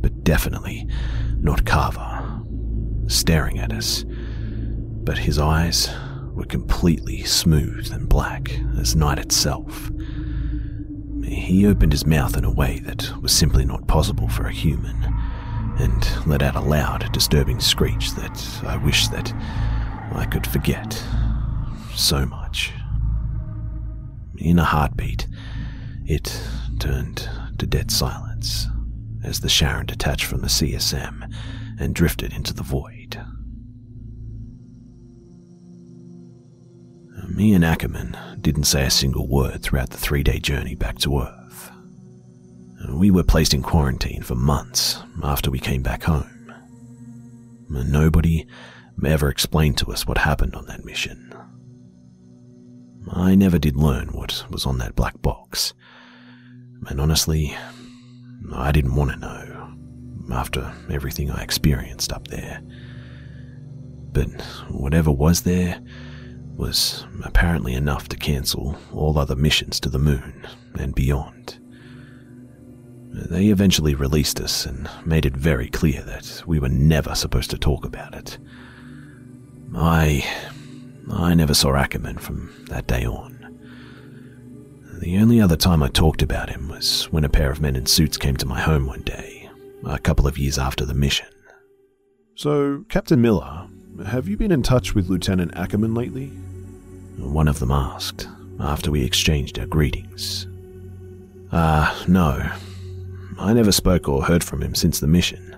But 0.00 0.22
definitely 0.22 0.86
not 1.38 1.66
Carver, 1.66 2.42
staring 3.08 3.58
at 3.58 3.72
us. 3.72 4.04
But 4.08 5.18
his 5.18 5.38
eyes 5.38 5.90
were 6.32 6.44
completely 6.44 7.24
smooth 7.24 7.90
and 7.92 8.08
black 8.08 8.52
as 8.78 8.94
night 8.94 9.18
itself. 9.18 9.90
He 11.24 11.66
opened 11.66 11.92
his 11.92 12.06
mouth 12.06 12.36
in 12.36 12.44
a 12.44 12.52
way 12.52 12.80
that 12.84 13.12
was 13.20 13.32
simply 13.32 13.64
not 13.64 13.88
possible 13.88 14.28
for 14.28 14.46
a 14.46 14.52
human, 14.52 15.12
and 15.78 16.26
let 16.26 16.42
out 16.42 16.56
a 16.56 16.60
loud, 16.60 17.10
disturbing 17.12 17.60
screech 17.60 18.12
that 18.12 18.62
I 18.64 18.76
wish 18.76 19.08
that 19.08 19.32
I 20.12 20.26
could 20.30 20.46
forget 20.46 21.02
so 21.94 22.26
much. 22.26 22.72
In 24.38 24.58
a 24.58 24.64
heartbeat, 24.64 25.26
it 26.06 26.40
turned 26.78 27.28
to 27.58 27.66
dead 27.66 27.90
silence 27.90 28.68
as 29.24 29.40
the 29.40 29.48
Sharon 29.48 29.86
detached 29.86 30.24
from 30.24 30.40
the 30.40 30.48
CSM 30.48 31.32
and 31.78 31.94
drifted 31.94 32.32
into 32.32 32.54
the 32.54 32.62
void. 32.62 33.20
Me 37.28 37.52
and 37.52 37.64
Ackerman 37.64 38.16
didn't 38.40 38.64
say 38.64 38.86
a 38.86 38.90
single 38.90 39.26
word 39.26 39.62
throughout 39.62 39.90
the 39.90 39.98
three 39.98 40.22
day 40.22 40.38
journey 40.38 40.74
back 40.74 40.98
to 40.98 41.18
Earth. 41.20 41.45
We 42.90 43.10
were 43.10 43.24
placed 43.24 43.54
in 43.54 43.62
quarantine 43.62 44.22
for 44.22 44.34
months 44.34 45.02
after 45.22 45.50
we 45.50 45.58
came 45.58 45.82
back 45.82 46.04
home. 46.04 46.52
Nobody 47.68 48.46
ever 49.04 49.28
explained 49.28 49.78
to 49.78 49.92
us 49.92 50.06
what 50.06 50.18
happened 50.18 50.54
on 50.54 50.66
that 50.66 50.84
mission. 50.84 51.32
I 53.10 53.34
never 53.34 53.58
did 53.58 53.76
learn 53.76 54.08
what 54.08 54.44
was 54.50 54.66
on 54.66 54.78
that 54.78 54.96
black 54.96 55.20
box. 55.22 55.74
And 56.86 57.00
honestly, 57.00 57.56
I 58.52 58.72
didn't 58.72 58.94
want 58.94 59.10
to 59.12 59.16
know 59.16 59.74
after 60.32 60.72
everything 60.90 61.30
I 61.30 61.42
experienced 61.42 62.12
up 62.12 62.28
there. 62.28 62.60
But 64.12 64.40
whatever 64.70 65.10
was 65.10 65.42
there 65.42 65.80
was 66.56 67.06
apparently 67.24 67.74
enough 67.74 68.08
to 68.08 68.16
cancel 68.16 68.76
all 68.92 69.18
other 69.18 69.36
missions 69.36 69.78
to 69.80 69.90
the 69.90 69.98
moon 69.98 70.46
and 70.78 70.94
beyond. 70.94 71.58
They 73.12 73.46
eventually 73.48 73.94
released 73.94 74.40
us 74.40 74.66
and 74.66 74.88
made 75.04 75.26
it 75.26 75.36
very 75.36 75.68
clear 75.68 76.02
that 76.02 76.42
we 76.46 76.58
were 76.58 76.68
never 76.68 77.14
supposed 77.14 77.50
to 77.50 77.58
talk 77.58 77.84
about 77.84 78.14
it. 78.14 78.38
I. 79.74 80.24
I 81.10 81.34
never 81.34 81.54
saw 81.54 81.76
Ackerman 81.76 82.18
from 82.18 82.52
that 82.68 82.88
day 82.88 83.04
on. 83.06 83.36
The 85.00 85.18
only 85.18 85.40
other 85.40 85.56
time 85.56 85.82
I 85.82 85.88
talked 85.88 86.22
about 86.22 86.50
him 86.50 86.68
was 86.68 87.04
when 87.12 87.24
a 87.24 87.28
pair 87.28 87.50
of 87.50 87.60
men 87.60 87.76
in 87.76 87.86
suits 87.86 88.16
came 88.16 88.36
to 88.38 88.46
my 88.46 88.60
home 88.60 88.86
one 88.86 89.02
day, 89.02 89.48
a 89.84 89.98
couple 89.98 90.26
of 90.26 90.38
years 90.38 90.58
after 90.58 90.84
the 90.84 90.94
mission. 90.94 91.28
So, 92.34 92.84
Captain 92.88 93.20
Miller, 93.20 93.68
have 94.06 94.26
you 94.26 94.36
been 94.36 94.52
in 94.52 94.62
touch 94.62 94.94
with 94.94 95.08
Lieutenant 95.08 95.56
Ackerman 95.56 95.94
lately? 95.94 96.28
One 97.18 97.46
of 97.46 97.60
them 97.60 97.70
asked, 97.70 98.26
after 98.58 98.90
we 98.90 99.04
exchanged 99.04 99.58
our 99.58 99.66
greetings. 99.66 100.46
Ah, 101.52 102.02
uh, 102.02 102.04
no. 102.08 102.50
I 103.38 103.52
never 103.52 103.72
spoke 103.72 104.08
or 104.08 104.24
heard 104.24 104.42
from 104.42 104.62
him 104.62 104.74
since 104.74 105.00
the 105.00 105.06
mission. 105.06 105.52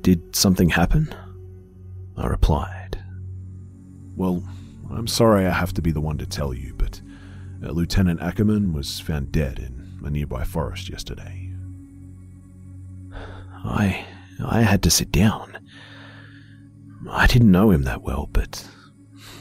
Did 0.00 0.34
something 0.34 0.70
happen? 0.70 1.14
I 2.16 2.26
replied. 2.26 2.98
Well, 4.16 4.42
I'm 4.90 5.06
sorry 5.06 5.46
I 5.46 5.50
have 5.50 5.72
to 5.74 5.82
be 5.82 5.90
the 5.90 6.00
one 6.00 6.18
to 6.18 6.26
tell 6.26 6.52
you, 6.52 6.74
but 6.76 7.00
uh, 7.64 7.70
Lieutenant 7.70 8.20
Ackerman 8.20 8.72
was 8.72 9.00
found 9.00 9.32
dead 9.32 9.58
in 9.58 10.00
a 10.04 10.10
nearby 10.10 10.44
forest 10.44 10.88
yesterday. 10.88 11.52
I 13.64 14.06
I 14.42 14.62
had 14.62 14.82
to 14.84 14.90
sit 14.90 15.12
down. 15.12 15.58
I 17.10 17.26
didn't 17.26 17.50
know 17.50 17.70
him 17.70 17.82
that 17.82 18.02
well, 18.02 18.28
but 18.32 18.66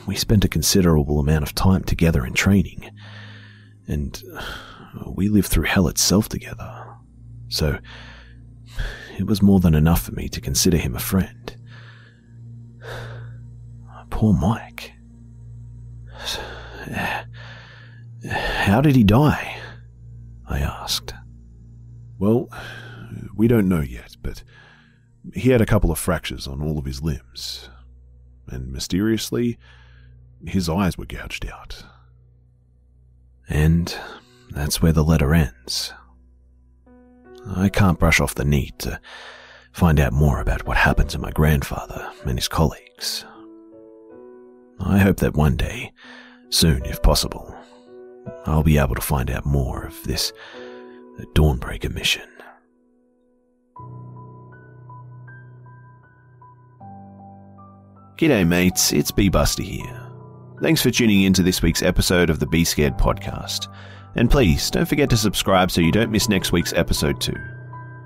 we 0.05 0.15
spent 0.15 0.45
a 0.45 0.49
considerable 0.49 1.19
amount 1.19 1.43
of 1.43 1.55
time 1.55 1.83
together 1.83 2.25
in 2.25 2.33
training, 2.33 2.89
and 3.87 4.21
we 5.05 5.29
lived 5.29 5.47
through 5.47 5.65
hell 5.65 5.87
itself 5.87 6.29
together. 6.29 6.78
So 7.49 7.79
it 9.17 9.25
was 9.25 9.41
more 9.41 9.59
than 9.59 9.75
enough 9.75 10.03
for 10.03 10.13
me 10.13 10.29
to 10.29 10.39
consider 10.39 10.77
him 10.77 10.95
a 10.95 10.99
friend. 10.99 11.55
Poor 14.09 14.33
Mike. 14.33 14.93
How 18.29 18.81
did 18.81 18.95
he 18.95 19.03
die? 19.03 19.57
I 20.47 20.59
asked. 20.59 21.13
Well, 22.17 22.49
we 23.35 23.47
don't 23.47 23.69
know 23.69 23.81
yet, 23.81 24.17
but 24.21 24.43
he 25.33 25.49
had 25.49 25.61
a 25.61 25.65
couple 25.65 25.91
of 25.91 25.99
fractures 25.99 26.47
on 26.47 26.61
all 26.61 26.77
of 26.77 26.85
his 26.85 27.01
limbs. 27.01 27.69
And 28.47 28.71
mysteriously, 28.71 29.57
his 30.45 30.67
eyes 30.67 30.97
were 30.97 31.05
gouged 31.05 31.45
out. 31.45 31.83
And 33.47 33.95
that's 34.49 34.81
where 34.81 34.91
the 34.91 35.03
letter 35.03 35.33
ends. 35.33 35.93
I 37.47 37.69
can't 37.69 37.99
brush 37.99 38.19
off 38.19 38.35
the 38.35 38.45
need 38.45 38.77
to 38.79 38.99
find 39.71 39.99
out 39.99 40.13
more 40.13 40.41
about 40.41 40.65
what 40.65 40.77
happened 40.77 41.09
to 41.11 41.19
my 41.19 41.31
grandfather 41.31 42.11
and 42.25 42.37
his 42.37 42.47
colleagues. 42.47 43.25
I 44.79 44.97
hope 44.97 45.17
that 45.17 45.35
one 45.35 45.55
day, 45.57 45.91
soon 46.49 46.83
if 46.85 47.01
possible, 47.01 47.55
I'll 48.45 48.63
be 48.63 48.77
able 48.77 48.95
to 48.95 49.01
find 49.01 49.29
out 49.29 49.45
more 49.45 49.85
of 49.85 50.03
this 50.03 50.31
Dawnbreaker 51.35 51.93
mission. 51.93 52.27
G'day, 58.17 58.45
mates, 58.45 58.91
it's 58.91 59.11
B 59.11 59.29
Buster 59.29 59.63
here. 59.63 60.09
Thanks 60.61 60.81
for 60.81 60.91
tuning 60.91 61.21
in 61.21 61.33
to 61.33 61.43
this 61.43 61.61
week's 61.61 61.81
episode 61.81 62.29
of 62.29 62.39
the 62.39 62.47
Be 62.47 62.65
Scared 62.65 62.97
podcast. 62.97 63.73
And 64.15 64.29
please 64.29 64.69
don't 64.69 64.87
forget 64.87 65.09
to 65.11 65.17
subscribe 65.17 65.71
so 65.71 65.81
you 65.81 65.91
don't 65.91 66.11
miss 66.11 66.29
next 66.29 66.51
week's 66.51 66.73
episode 66.73 67.21
too. 67.21 67.37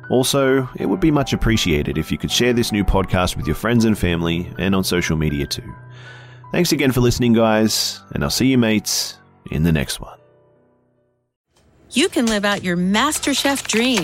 Also, 0.10 0.70
it 0.76 0.86
would 0.88 0.99
be 0.99 1.12
much 1.12 1.34
appreciated 1.34 1.97
if 1.97 2.12
you 2.12 2.18
could 2.18 2.32
share 2.32 2.54
this 2.54 2.72
new 2.72 2.84
podcast 2.84 3.36
with 3.36 3.47
your 3.47 3.56
friends 3.56 3.86
and 3.86 3.97
family 3.97 4.51
and 4.60 4.76
on 4.76 4.84
social 4.84 5.18
media 5.18 5.47
too. 5.47 5.74
Thanks 6.51 6.72
again 6.72 6.91
for 6.91 7.01
listening, 7.01 7.34
guys, 7.34 8.01
and 8.12 8.24
I'll 8.24 8.30
see 8.30 8.47
you, 8.47 8.58
mates, 8.58 9.18
in 9.49 9.64
the 9.64 9.72
next 9.72 9.99
one. 9.99 10.20
You 11.91 12.10
can 12.10 12.26
live 12.26 12.45
out 12.45 12.64
your 12.64 12.78
MasterChef 12.78 13.68
dream 13.68 14.04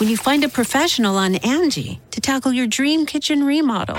when 0.00 0.08
you 0.08 0.16
find 0.16 0.42
a 0.42 0.48
professional 0.48 1.16
on 1.16 1.36
Angie 1.36 2.00
to 2.10 2.20
tackle 2.20 2.52
your 2.52 2.66
dream 2.66 3.06
kitchen 3.06 3.44
remodel. 3.44 3.98